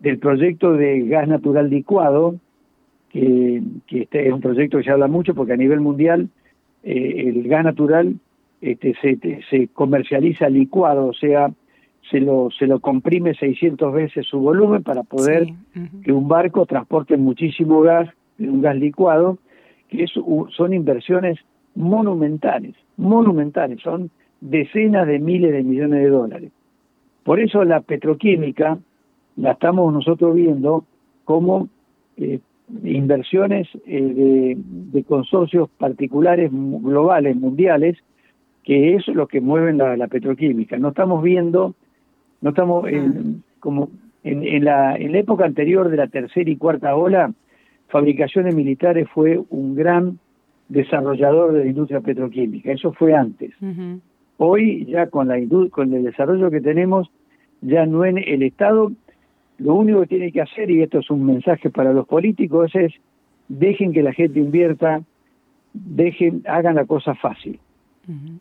del 0.00 0.18
proyecto 0.18 0.72
de 0.72 1.00
gas 1.02 1.28
natural 1.28 1.70
licuado, 1.70 2.36
que, 3.10 3.62
este 3.90 4.26
es 4.26 4.32
un 4.32 4.40
proyecto 4.40 4.78
que 4.78 4.84
se 4.84 4.90
habla 4.90 5.06
mucho 5.06 5.34
porque 5.34 5.52
a 5.52 5.56
nivel 5.56 5.80
mundial 5.80 6.28
eh, 6.82 7.24
el 7.28 7.46
gas 7.46 7.64
natural 7.64 8.14
este, 8.60 8.94
se, 9.00 9.18
se 9.50 9.68
comercializa 9.68 10.48
licuado, 10.48 11.06
o 11.06 11.12
sea, 11.12 11.52
se 12.10 12.20
lo, 12.20 12.50
se 12.50 12.66
lo 12.66 12.80
comprime 12.80 13.34
600 13.34 13.92
veces 13.92 14.26
su 14.26 14.38
volumen 14.38 14.82
para 14.82 15.02
poder 15.02 15.46
que 16.04 16.12
un 16.12 16.28
barco 16.28 16.66
transporte 16.66 17.16
muchísimo 17.16 17.80
gas, 17.80 18.08
un 18.38 18.60
gas 18.60 18.76
licuado, 18.76 19.38
que 19.88 20.04
es, 20.04 20.12
son 20.12 20.74
inversiones 20.74 21.38
monumentales, 21.74 22.74
monumentales, 22.96 23.80
son 23.80 24.10
decenas 24.40 25.06
de 25.06 25.18
miles 25.18 25.52
de 25.52 25.62
millones 25.62 26.02
de 26.02 26.08
dólares. 26.08 26.52
Por 27.24 27.40
eso 27.40 27.64
la 27.64 27.80
petroquímica 27.80 28.78
la 29.36 29.52
estamos 29.52 29.92
nosotros 29.92 30.34
viendo 30.34 30.84
como 31.24 31.68
eh, 32.16 32.40
inversiones 32.84 33.68
eh, 33.86 34.54
de, 34.56 35.04
consorcios 35.04 35.68
particulares 35.78 36.50
globales, 36.52 37.36
mundiales, 37.36 37.98
que 38.64 38.94
es 38.94 39.06
lo 39.08 39.26
que 39.26 39.40
mueven 39.40 39.78
la, 39.78 40.06
petroquímica. 40.08 40.78
No 40.78 40.88
estamos 40.88 41.22
viendo, 41.22 41.74
no 42.40 42.50
estamos 42.50 42.86
en, 42.88 43.42
como 43.60 43.88
en, 44.22 44.44
en, 44.44 44.64
la, 44.64 44.96
en 44.96 45.12
la 45.12 45.18
época 45.18 45.44
anterior 45.44 45.88
de 45.88 45.96
la 45.96 46.06
tercera 46.06 46.50
y 46.50 46.56
cuarta 46.56 46.94
ola, 46.94 47.32
fabricaciones 47.88 48.54
militares 48.54 49.08
fue 49.12 49.40
un 49.50 49.74
gran 49.74 50.18
desarrollador 50.68 51.52
de 51.52 51.60
la 51.60 51.66
industria 51.66 52.00
petroquímica. 52.00 52.72
Eso 52.72 52.92
fue 52.92 53.14
antes. 53.14 53.52
Hoy 54.44 54.86
ya 54.86 55.06
con 55.06 55.28
la 55.28 55.36
con 55.70 55.94
el 55.94 56.02
desarrollo 56.02 56.50
que 56.50 56.60
tenemos, 56.60 57.08
ya 57.60 57.86
no 57.86 58.04
en 58.04 58.18
el 58.18 58.42
Estado 58.42 58.90
lo 59.58 59.74
único 59.74 60.00
que 60.00 60.08
tiene 60.08 60.32
que 60.32 60.40
hacer, 60.40 60.68
y 60.68 60.82
esto 60.82 60.98
es 60.98 61.08
un 61.10 61.24
mensaje 61.24 61.70
para 61.70 61.92
los 61.92 62.08
políticos, 62.08 62.74
es 62.74 62.92
dejen 63.46 63.92
que 63.92 64.02
la 64.02 64.12
gente 64.12 64.40
invierta, 64.40 65.00
dejen, 65.72 66.42
hagan 66.48 66.74
la 66.74 66.86
cosa 66.86 67.14
fácil. 67.14 67.60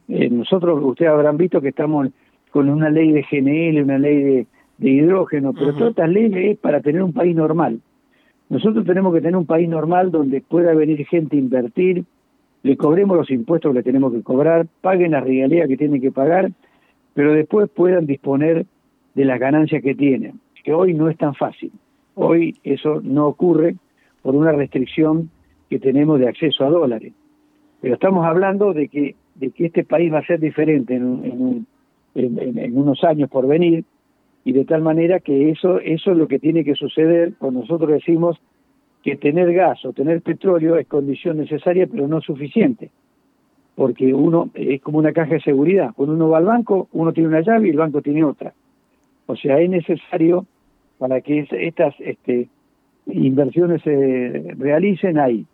Eh, 0.08 0.30
nosotros, 0.32 0.84
ustedes 0.84 1.12
habrán 1.12 1.38
visto 1.38 1.62
que 1.62 1.70
estamos 1.70 2.08
con 2.50 2.68
una 2.68 2.90
ley 2.90 3.12
de 3.12 3.22
GNL, 3.22 3.84
una 3.84 4.00
ley 4.00 4.48
de, 4.80 4.90
hidrógeno, 4.90 5.54
pero 5.54 5.74
todas 5.74 5.92
estas 5.92 6.10
leyes 6.10 6.54
es 6.54 6.58
para 6.58 6.82
tener 6.82 7.04
un 7.04 7.14
país 7.14 7.36
normal. 7.36 7.80
Nosotros 8.50 8.88
tenemos 8.88 9.14
que 9.14 9.22
tener 9.22 9.36
un 9.36 9.46
país 9.46 9.70
normal 9.70 10.10
donde 10.10 10.42
pueda 10.42 10.74
venir 10.74 11.06
gente 11.06 11.36
a 11.36 11.40
invertir, 11.40 12.06
le 12.63 12.78
cobremos 12.78 13.17
los 13.17 13.32
impuestos 13.32 13.71
que 13.71 13.80
le 13.80 13.84
tenemos 13.84 14.13
que 14.13 14.21
cobrar, 14.21 14.67
paguen 14.82 15.12
la 15.12 15.21
regalías 15.21 15.67
que 15.67 15.78
tienen 15.78 16.02
que 16.02 16.12
pagar, 16.12 16.52
pero 17.13 17.34
después 17.34 17.69
puedan 17.69 18.06
disponer 18.06 18.65
de 19.15 19.26
las 19.26 19.39
ganancias 19.39 19.82
que 19.82 19.95
tienen 19.95 20.39
que 20.63 20.74
hoy 20.74 20.93
no 20.93 21.10
es 21.10 21.17
tan 21.17 21.34
fácil. 21.36 21.71
Hoy 22.15 22.56
eso 22.63 23.02
no 23.02 23.28
ocurre 23.28 23.76
por 24.21 24.36
una 24.36 24.52
restricción 24.52 25.30
que 25.69 25.80
tenemos 25.80 26.19
de 26.19 26.28
acceso 26.28 26.65
a 26.65 26.69
dólares. 26.69 27.13
Pero 27.82 27.95
estamos 27.95 28.26
hablando 28.26 28.74
de 28.74 28.88
que, 28.88 29.15
de 29.36 29.52
que 29.52 29.65
este 29.67 29.84
país 29.84 30.13
va 30.13 30.19
a 30.19 30.26
ser 30.26 30.39
diferente 30.39 30.95
en, 30.95 31.65
en, 32.13 32.78
unos 32.78 33.04
años 33.04 33.30
por 33.30 33.47
venir 33.47 33.86
y 34.43 34.52
de 34.52 34.65
tal 34.65 34.82
manera 34.82 35.19
que 35.19 35.50
eso, 35.50 35.80
eso 35.80 36.12
es 36.12 36.17
lo 36.17 36.28
que 36.28 36.39
tiene 36.39 36.63
que 36.63 36.76
suceder 36.76 37.34
cuando 37.39 37.62
nosotros 37.62 37.89
decimos 37.89 38.39
que 39.04 39.16
tener 39.16 39.52
gas 39.54 39.84
o 39.86 39.94
tener 39.94 40.22
petróleo 40.22 40.78
es 40.78 40.88
condición 40.88 41.38
necesaria 41.38 41.88
pero 41.88 42.08
no 42.08 42.22
suficiente. 42.22 42.92
Porque 43.76 44.14
uno 44.14 44.50
es 44.54 44.82
como 44.82 45.00
una 45.00 45.14
caja 45.14 45.36
de 45.36 45.42
seguridad. 45.42 45.92
Cuando 45.96 46.16
uno 46.16 46.30
va 46.30 46.38
al 46.38 46.46
banco, 46.46 46.88
uno 46.92 47.14
tiene 47.14 47.30
una 47.30 47.42
llave 47.42 47.68
y 47.68 47.72
el 47.72 47.78
banco 47.78 48.02
tiene 48.02 48.24
otra. 48.24 48.54
O 49.26 49.36
sea, 49.36 49.60
es 49.60 49.70
necesario 49.70 50.46
para 50.98 51.22
que 51.22 51.48
estas 51.52 51.96
este, 52.00 52.50
inversiones 53.08 53.82
se 53.82 54.54
realicen, 54.58 55.18
hay 55.18 55.46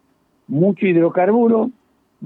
mucho 0.48 0.86
hidrocarburo, 0.86 1.72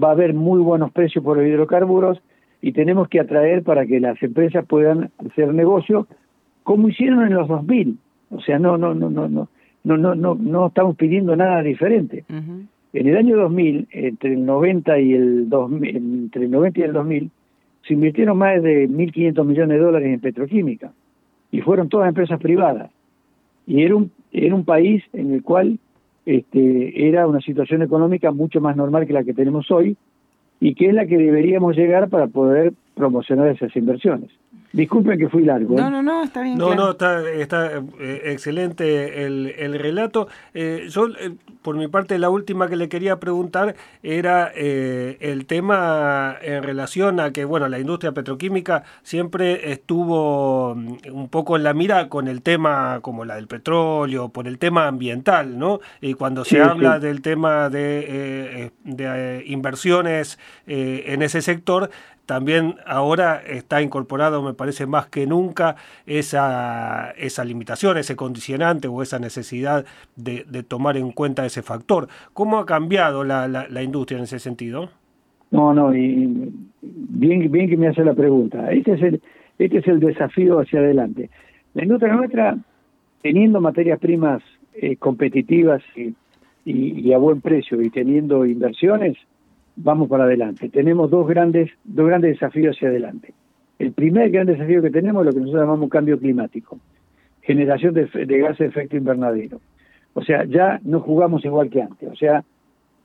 va 0.02 0.10
a 0.10 0.14
haber 0.14 0.34
muy 0.34 0.62
buenos 0.62 0.92
precios 0.92 1.24
por 1.24 1.38
los 1.38 1.46
hidrocarburos 1.46 2.22
y 2.62 2.72
tenemos 2.72 3.10
que 3.10 3.20
atraer 3.20 3.64
para 3.64 3.86
que 3.86 4.00
las 4.00 4.22
empresas 4.24 4.66
puedan 4.66 5.12
hacer 5.18 5.54
negocio 5.54 6.08
como 6.64 6.90
hicieron 6.90 7.26
en 7.26 7.34
los 7.34 7.48
2000. 7.48 7.98
O 8.32 8.40
sea, 8.42 8.60
no 8.60 8.78
no 8.78 8.94
no 8.94 9.10
no 9.10 9.28
no 9.28 9.50
no 9.84 9.98
no 9.98 10.16
no, 10.16 10.36
no 10.36 10.68
estamos 10.68 10.96
pidiendo 10.96 11.36
nada 11.36 11.62
diferente. 11.62 12.26
En 12.94 13.08
el 13.08 13.18
año 13.18 13.38
2000, 13.38 13.88
entre 13.92 14.34
el 14.34 14.46
90 14.46 15.00
y 15.00 15.14
el 15.14 15.50
2000, 15.50 15.96
entre 15.96 16.46
el 16.46 16.52
90 16.52 16.80
y 16.80 16.84
el 16.84 16.94
2000, 16.94 17.32
se 17.88 17.94
invirtieron 17.94 18.38
más 18.38 18.62
de 18.62 18.90
1.500 18.90 19.46
millones 19.46 19.78
de 19.78 19.84
dólares 19.84 20.14
en 20.14 20.20
petroquímica 20.20 20.92
y 21.52 21.62
fueron 21.62 21.90
todas 21.90 22.10
empresas 22.10 22.40
privadas. 22.40 22.92
Y 23.66 23.84
era 23.84 23.96
un, 23.96 24.12
era 24.32 24.54
un 24.54 24.66
país 24.66 25.04
en 25.14 25.34
el 25.34 25.44
cual 25.44 25.80
este, 26.26 27.08
era 27.08 27.28
una 27.28 27.42
situación 27.42 27.82
económica 27.82 28.32
mucho 28.32 28.62
más 28.62 28.76
normal 28.76 29.08
que 29.08 29.14
la 29.14 29.24
que 29.24 29.34
tenemos 29.34 29.72
hoy 29.72 29.98
y 30.60 30.76
que 30.76 30.88
es 30.88 30.94
la 30.94 31.06
que 31.06 31.18
deberíamos 31.18 31.76
llegar 31.76 32.10
para 32.10 32.28
poder 32.28 32.74
promocionar 32.96 33.48
esas 33.48 33.76
inversiones. 33.76 34.30
Disculpen 34.74 35.20
que 35.20 35.28
fui 35.28 35.44
largo. 35.44 35.76
No, 35.76 35.88
¿eh? 35.88 35.92
no, 35.92 36.02
no, 36.02 36.24
está 36.24 36.42
bien. 36.42 36.58
No, 36.58 36.74
no, 36.76 36.92
está, 36.92 37.30
está 37.30 37.78
eh, 38.00 38.22
excelente 38.26 39.26
el, 39.26 39.54
el 39.58 39.78
relato. 39.78 40.30
Eh, 40.54 40.88
yo, 40.90 41.08
por 41.62 41.76
mi 41.76 41.88
parte, 41.90 42.18
la 42.18 42.30
última 42.30 42.70
que 42.70 42.78
le 42.78 42.88
quería 42.88 43.20
preguntar 43.20 43.76
era 44.02 44.48
el 44.48 45.46
tema 45.46 46.38
en 46.42 46.64
relación 46.64 47.20
a 47.20 47.32
que, 47.32 47.44
bueno, 47.44 47.68
la 47.68 47.80
industria 47.80 48.14
petroquímica 48.14 48.84
siempre 49.04 49.72
estuvo 49.72 50.74
mm, 50.76 50.98
un 51.12 51.28
poco 51.28 51.58
en 51.58 51.64
la 51.64 51.74
mira 51.74 52.08
con 52.08 52.28
el 52.28 52.42
tema 52.42 53.00
como 53.02 53.26
la 53.26 53.36
del 53.36 53.48
petróleo, 53.48 54.30
por 54.30 54.48
el 54.48 54.58
tema 54.58 54.88
ambiental, 54.88 55.60
¿no? 55.60 55.82
Y 56.00 56.14
cuando 56.14 56.46
se 56.46 56.62
habla 56.62 57.00
del 57.00 57.22
tema 57.22 57.70
de, 57.70 58.72
de 58.86 59.44
inversiones 59.48 60.40
en 60.66 61.22
ese 61.22 61.42
sector, 61.42 61.90
también 62.26 62.76
ahora 62.86 63.42
está 63.46 63.82
incorporado, 63.82 64.42
me 64.42 64.54
parece 64.54 64.86
más 64.86 65.08
que 65.08 65.28
nunca, 65.28 65.76
esa, 66.06 67.12
esa 67.18 67.44
limitación, 67.44 67.98
ese 67.98 68.16
condicionante 68.16 68.88
o 68.88 69.02
esa 69.02 69.20
necesidad 69.20 69.86
de, 70.16 70.44
tomar 70.64 70.98
en 70.98 71.12
cuenta 71.12 71.46
ese 71.46 71.62
factor. 71.62 72.08
¿Cómo 72.34 72.60
ha 72.60 72.66
cambiado 72.66 73.24
la, 73.24 73.48
la, 73.48 73.84
industria 73.84 74.18
en 74.18 74.24
ese 74.24 74.40
sentido? 74.40 74.90
No, 75.50 75.74
no, 75.74 75.94
y 75.94 76.52
bien, 76.82 77.52
bien 77.52 77.70
que 77.70 77.78
me 77.78 77.88
hace 77.88 78.04
la 78.04 78.14
pregunta. 78.14 78.72
Este 78.72 78.94
es 78.94 79.02
el, 79.02 79.22
este 79.60 79.80
es 79.80 79.88
el 79.88 80.00
desafío 80.00 80.60
hacia 80.60 80.80
adelante. 80.80 81.30
La 81.74 81.84
industria 81.84 82.14
nuestra, 82.14 82.58
teniendo 83.22 83.62
materias 83.62 84.00
primas 84.00 84.42
eh, 84.74 84.96
competitivas 84.98 85.82
y, 85.96 86.14
a 87.14 87.18
buen 87.18 87.42
precio 87.42 87.82
y 87.82 87.90
teniendo 87.90 88.46
inversiones, 88.46 89.18
vamos 89.76 90.10
para 90.10 90.26
adelante. 90.26 90.70
Tenemos 90.70 91.10
dos 91.10 91.28
grandes, 91.28 91.72
dos 91.84 92.08
grandes 92.08 92.34
desafíos 92.34 92.76
hacia 92.76 92.90
adelante. 92.90 93.34
El 93.80 93.94
primer 93.94 94.30
gran 94.30 94.48
desafío 94.48 94.82
que 94.82 94.92
tenemos 94.92 95.22
es 95.22 95.28
lo 95.28 95.34
que 95.34 95.40
nosotros 95.40 95.64
llamamos 95.64 95.90
cambio 95.90 96.20
climático, 96.20 96.80
generación 97.42 97.94
de, 97.94 98.06
gases 98.06 98.60
de 98.60 98.66
efecto 98.66 98.98
invernadero. 98.98 99.60
O 100.14 100.24
sea, 100.24 100.44
ya 100.46 100.80
no 100.84 101.00
jugamos 101.00 101.44
igual 101.46 101.70
que 101.70 101.82
antes, 101.82 102.10
o 102.10 102.16
sea, 102.16 102.44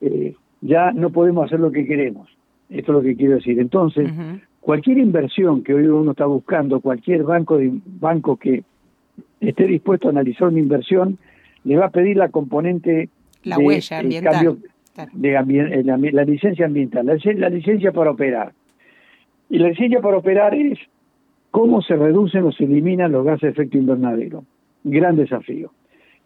eh, 0.01 0.35
ya 0.61 0.93
no 0.93 1.11
podemos 1.11 1.47
hacer 1.47 1.61
lo 1.61 1.71
que 1.71 1.87
queremos. 1.87 2.29
Esto 2.69 2.93
es 2.93 2.97
lo 2.97 3.03
que 3.03 3.17
quiero 3.17 3.37
decir. 3.37 3.61
Entonces, 3.61 4.11
cualquier 4.61 4.99
inversión 4.99 5.63
que 5.63 5.73
hoy 5.73 5.87
uno 5.87 6.11
está 6.11 6.27
buscando, 6.27 6.81
cualquier 6.81 7.23
banco, 7.23 7.59
de, 7.59 7.71
banco 7.85 8.37
que 8.37 8.65
esté 9.41 9.67
dispuesto 9.67 10.09
a 10.09 10.11
analizar 10.11 10.49
una 10.49 10.59
inversión, 10.59 11.19
le 11.65 11.77
va 11.77 11.87
a 11.87 11.91
pedir 11.91 12.17
la 12.17 12.29
componente 12.29 13.09
la 13.45 13.59
huella 13.59 14.01
ambiental. 14.01 14.33
Cambio, 14.33 14.59
de 15.13 15.35
eh, 15.35 15.83
la, 15.85 16.25
licencia 16.25 16.67
ambiental, 16.67 17.07
la, 17.07 17.49
licencia 17.49 17.93
para 17.93 18.11
operar. 18.11 18.53
Y 19.49 19.59
la 19.59 19.69
licencia 19.69 20.01
para 20.01 20.19
operar 20.19 20.55
es 20.55 20.79
cómo 21.51 21.83
se 21.83 21.97
reducen 21.97 22.45
o 22.45 22.53
se 22.53 22.65
eliminan 22.65 23.13
los 23.13 23.25
gases 23.25 23.43
de 23.43 23.49
efecto 23.51 23.79
invernadero. 23.79 24.45
Gran 24.85 25.17
desafío. 25.17 25.71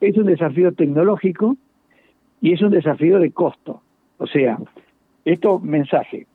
Es 0.01 0.17
un 0.17 0.27
desafío 0.27 0.73
tecnológico 0.73 1.57
y 2.41 2.53
es 2.53 2.63
un 2.63 2.71
desafío 2.71 3.19
de 3.19 3.31
costo. 3.31 3.83
O 4.19 4.27
sea, 4.27 4.59
esto 5.25 5.59
mensaje, 5.59 6.27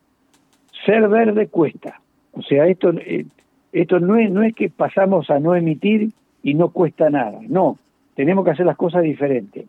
ser 0.85 1.07
verde 1.07 1.47
cuesta. 1.47 2.01
O 2.33 2.41
sea, 2.41 2.67
esto, 2.67 2.91
eh, 2.91 3.25
esto 3.71 3.99
no, 3.99 4.17
es, 4.17 4.29
no 4.31 4.43
es 4.43 4.53
que 4.53 4.69
pasamos 4.69 5.29
a 5.29 5.39
no 5.39 5.55
emitir 5.55 6.09
y 6.43 6.53
no 6.53 6.69
cuesta 6.69 7.09
nada. 7.09 7.39
No, 7.47 7.77
tenemos 8.15 8.45
que 8.45 8.51
hacer 8.51 8.65
las 8.65 8.77
cosas 8.77 9.03
diferentes. 9.03 9.65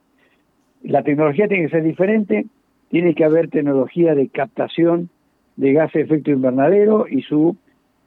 La 0.82 1.02
tecnología 1.02 1.48
tiene 1.48 1.64
que 1.64 1.70
ser 1.70 1.82
diferente, 1.82 2.46
tiene 2.90 3.14
que 3.14 3.24
haber 3.24 3.48
tecnología 3.48 4.14
de 4.14 4.28
captación 4.28 5.10
de 5.56 5.72
gases 5.72 5.94
de 5.94 6.00
efecto 6.02 6.30
invernadero 6.30 7.06
y 7.08 7.22
su 7.22 7.56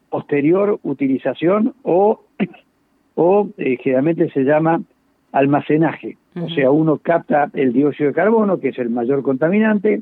posterior 0.10 0.80
utilización 0.84 1.74
o, 1.84 2.22
o 3.16 3.50
eh, 3.58 3.78
generalmente 3.78 4.30
se 4.32 4.44
llama 4.44 4.82
almacenaje. 5.32 6.18
O 6.42 6.50
sea, 6.50 6.72
uno 6.72 6.98
capta 6.98 7.50
el 7.54 7.74
dióxido 7.74 8.10
de 8.10 8.16
carbono, 8.16 8.60
que 8.60 8.70
es 8.70 8.80
el 8.80 8.90
mayor 8.90 9.24
contaminante, 9.24 10.02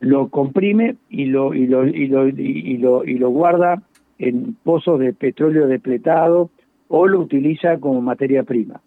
lo 0.00 0.28
comprime 0.28 0.96
y 1.08 1.26
lo, 1.26 1.54
y 1.54 1.66
lo, 1.66 1.86
y 1.86 2.06
lo, 2.06 2.28
y 2.28 2.76
lo, 2.76 3.04
y 3.04 3.14
lo 3.14 3.30
guarda 3.30 3.82
en 4.18 4.54
pozos 4.62 5.00
de 5.00 5.12
petróleo 5.12 5.66
depletado 5.66 6.50
o 6.88 7.06
lo 7.06 7.20
utiliza 7.20 7.78
como 7.78 8.00
materia 8.00 8.42
prima. 8.42 8.80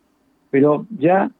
Pero 0.52 0.86
ya 0.98 1.32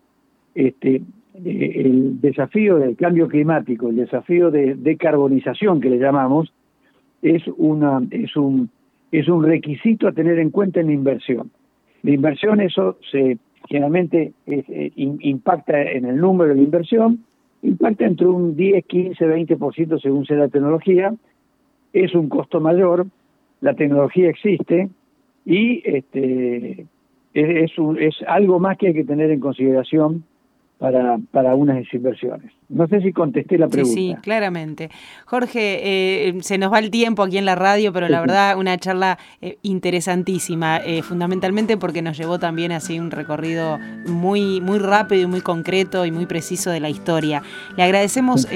este, 0.56 1.02
eh, 1.34 1.72
el 1.76 2.20
desafío 2.20 2.78
del 2.78 2.96
cambio 2.96 3.28
climático, 3.28 3.90
el 3.90 3.96
desafío 3.96 4.52
de 4.52 4.76
decarbonización 4.76 5.80
que 5.80 5.90
le 5.90 5.98
llamamos, 5.98 6.54
es, 7.22 7.44
una, 7.58 8.02
es, 8.12 8.36
un, 8.36 8.70
es 9.12 9.28
un 9.28 9.44
requisito 9.44 10.08
a 10.08 10.12
tener 10.12 10.40
en 10.40 10.50
cuenta 10.50 10.80
en 10.80 10.88
la 10.88 10.94
inversión. 10.94 11.52
La 12.04 12.12
inversión, 12.12 12.60
eso 12.62 12.98
se 13.12 13.38
generalmente 13.70 14.34
eh, 14.48 14.92
impacta 14.96 15.82
en 15.82 16.06
el 16.06 16.18
número 16.18 16.50
de 16.50 16.56
la 16.56 16.64
inversión, 16.64 17.24
impacta 17.62 18.06
entre 18.06 18.28
un 18.28 18.56
10, 18.56 18.86
15, 18.86 19.26
20% 19.26 20.02
según 20.02 20.26
sea 20.26 20.38
la 20.38 20.48
tecnología, 20.50 21.14
es 21.94 22.16
un 22.16 22.28
costo 22.28 22.60
mayor, 22.60 23.06
la 23.62 23.76
tecnología 23.76 24.30
existe 24.30 24.90
y 25.46 25.82
este, 25.86 26.88
es, 27.34 27.72
es, 27.72 27.72
es 28.00 28.16
algo 28.28 28.60
más 28.60 28.78
que 28.78 28.88
hay 28.88 28.94
que 28.94 29.04
tener 29.04 29.30
en 29.30 29.40
consideración 29.40 30.24
para, 30.82 31.20
para 31.30 31.54
unas 31.54 31.86
inversiones. 31.94 32.52
No 32.68 32.88
sé 32.88 33.02
si 33.02 33.14
contesté 33.14 33.56
la 33.60 33.68
pregunta. 33.68 33.94
Sí, 33.94 34.14
sí, 34.16 34.16
claramente. 34.20 34.90
Jorge, 35.26 35.80
eh, 35.84 36.34
se 36.42 36.58
nos 36.58 36.74
va 36.74 36.80
el 36.80 36.90
tiempo 36.90 37.22
aquí 37.22 37.38
en 37.38 37.46
la 37.46 37.54
radio, 37.54 37.94
pero 37.94 38.10
la 38.10 38.20
verdad 38.20 38.58
una 38.58 38.76
charla 38.80 39.20
eh, 39.42 39.60
interesantísima, 39.62 40.78
eh, 40.78 41.04
fundamentalmente 41.04 41.78
porque 41.78 42.02
nos 42.02 42.18
llevó 42.18 42.40
también 42.40 42.72
así 42.72 43.00
un 43.00 43.12
recorrido 43.12 43.78
muy, 44.08 44.60
muy 44.60 44.80
rápido 44.80 45.22
y 45.22 45.28
muy 45.28 45.42
concreto 45.42 46.04
y 46.04 46.12
muy 46.12 46.26
preciso 46.26 46.72
de 46.72 46.80
la 46.80 46.90
historia. 46.90 47.44
Le 47.78 47.84
agradecemos 47.84 48.48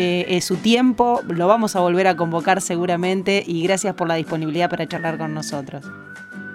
su 0.41 0.55
tiempo, 0.55 1.21
lo 1.27 1.47
vamos 1.47 1.75
a 1.75 1.81
volver 1.81 2.07
a 2.07 2.15
convocar 2.15 2.59
seguramente 2.59 3.43
y 3.45 3.61
gracias 3.61 3.93
por 3.93 4.07
la 4.07 4.15
disponibilidad 4.15 4.67
para 4.67 4.87
charlar 4.87 5.19
con 5.19 5.35
nosotros. 5.35 5.87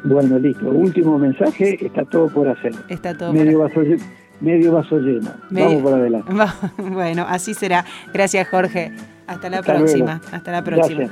Bueno, 0.03 0.37
listo. 0.37 0.69
Último 0.69 1.17
mensaje, 1.17 1.79
está 1.81 2.05
todo 2.07 2.27
por 2.29 2.49
hacer. 2.49 2.73
Está 2.89 3.17
todo 3.17 3.33
Medio 3.33 3.59
por 3.59 3.71
hacer 3.71 3.99
medio 4.41 4.73
vaso 4.73 4.99
lleno. 4.99 5.31
Vamos 5.51 5.83
por 5.83 5.95
adelante. 5.95 6.33
bueno, 6.79 7.27
así 7.29 7.55
será. 7.55 7.85
Gracias, 8.13 8.49
Jorge. 8.49 8.93
Hasta 9.31 9.49
la 9.49 9.63
próxima. 9.63 10.21
Hasta 10.33 10.51
la 10.51 10.65
próxima. 10.65 11.09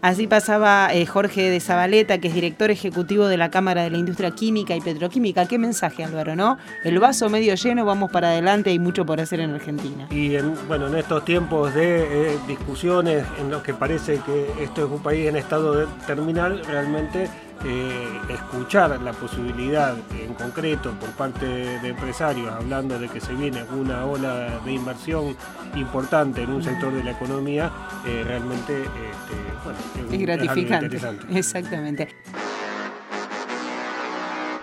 Así 0.00 0.26
pasaba 0.26 0.88
eh, 0.94 1.04
Jorge 1.04 1.50
de 1.50 1.60
Zabaleta, 1.60 2.16
que 2.16 2.28
es 2.28 2.34
director 2.34 2.70
ejecutivo 2.70 3.26
de 3.26 3.36
la 3.36 3.50
Cámara 3.50 3.82
de 3.82 3.90
la 3.90 3.98
Industria 3.98 4.30
Química 4.30 4.74
y 4.74 4.80
Petroquímica. 4.80 5.44
Qué 5.44 5.58
mensaje, 5.58 6.02
Álvaro, 6.02 6.34
¿no? 6.34 6.56
El 6.84 6.98
vaso 7.00 7.28
medio 7.28 7.54
lleno, 7.56 7.84
vamos 7.84 8.10
para 8.10 8.28
adelante, 8.28 8.70
hay 8.70 8.78
mucho 8.78 9.04
por 9.04 9.20
hacer 9.20 9.40
en 9.40 9.50
Argentina. 9.50 10.06
Y 10.10 10.36
en, 10.36 10.54
bueno, 10.68 10.86
en 10.86 10.94
estos 10.94 11.22
tiempos 11.26 11.74
de 11.74 12.30
eh, 12.32 12.38
discusiones 12.48 13.26
en 13.38 13.50
los 13.50 13.62
que 13.62 13.74
parece 13.74 14.20
que 14.24 14.64
esto 14.64 14.86
es 14.86 14.90
un 14.90 15.02
país 15.02 15.28
en 15.28 15.36
estado 15.36 15.86
terminal, 16.06 16.62
realmente 16.66 17.28
eh, 17.64 18.20
escuchar 18.30 19.00
la 19.02 19.12
posibilidad 19.12 19.94
en 20.18 20.32
concreto 20.34 20.92
por 20.98 21.10
parte 21.10 21.46
de 21.46 21.88
empresarios 21.88 22.50
hablando 22.50 22.98
de 22.98 23.08
que 23.08 23.20
se 23.20 23.34
viene 23.34 23.62
una 23.78 24.06
ola 24.06 24.60
de 24.64 24.72
inversión 24.72 25.36
importante 25.74 26.42
en 26.42 26.50
un 26.50 26.62
sector 26.62 26.92
de 26.92 27.04
la 27.04 27.10
economía, 27.10 27.70
eh, 28.06 28.22
realmente 28.26 28.82
este, 28.82 30.14
es, 30.14 30.20
gratificante. 30.20 30.98
Exactamente. 31.38 32.08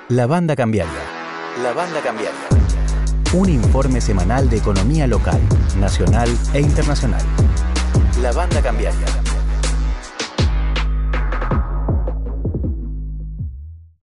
La 0.09 0.25
banda 0.25 0.55
cambiaria. 0.55 0.91
La 1.61 1.73
banda 1.73 2.01
cambiaria. 2.01 2.31
Un 3.33 3.49
informe 3.49 4.01
semanal 4.01 4.49
de 4.49 4.57
economía 4.57 5.05
local, 5.05 5.39
nacional 5.79 6.29
e 6.53 6.61
internacional. 6.61 7.21
La 8.21 8.31
banda 8.31 8.61
cambiaria. 8.61 9.26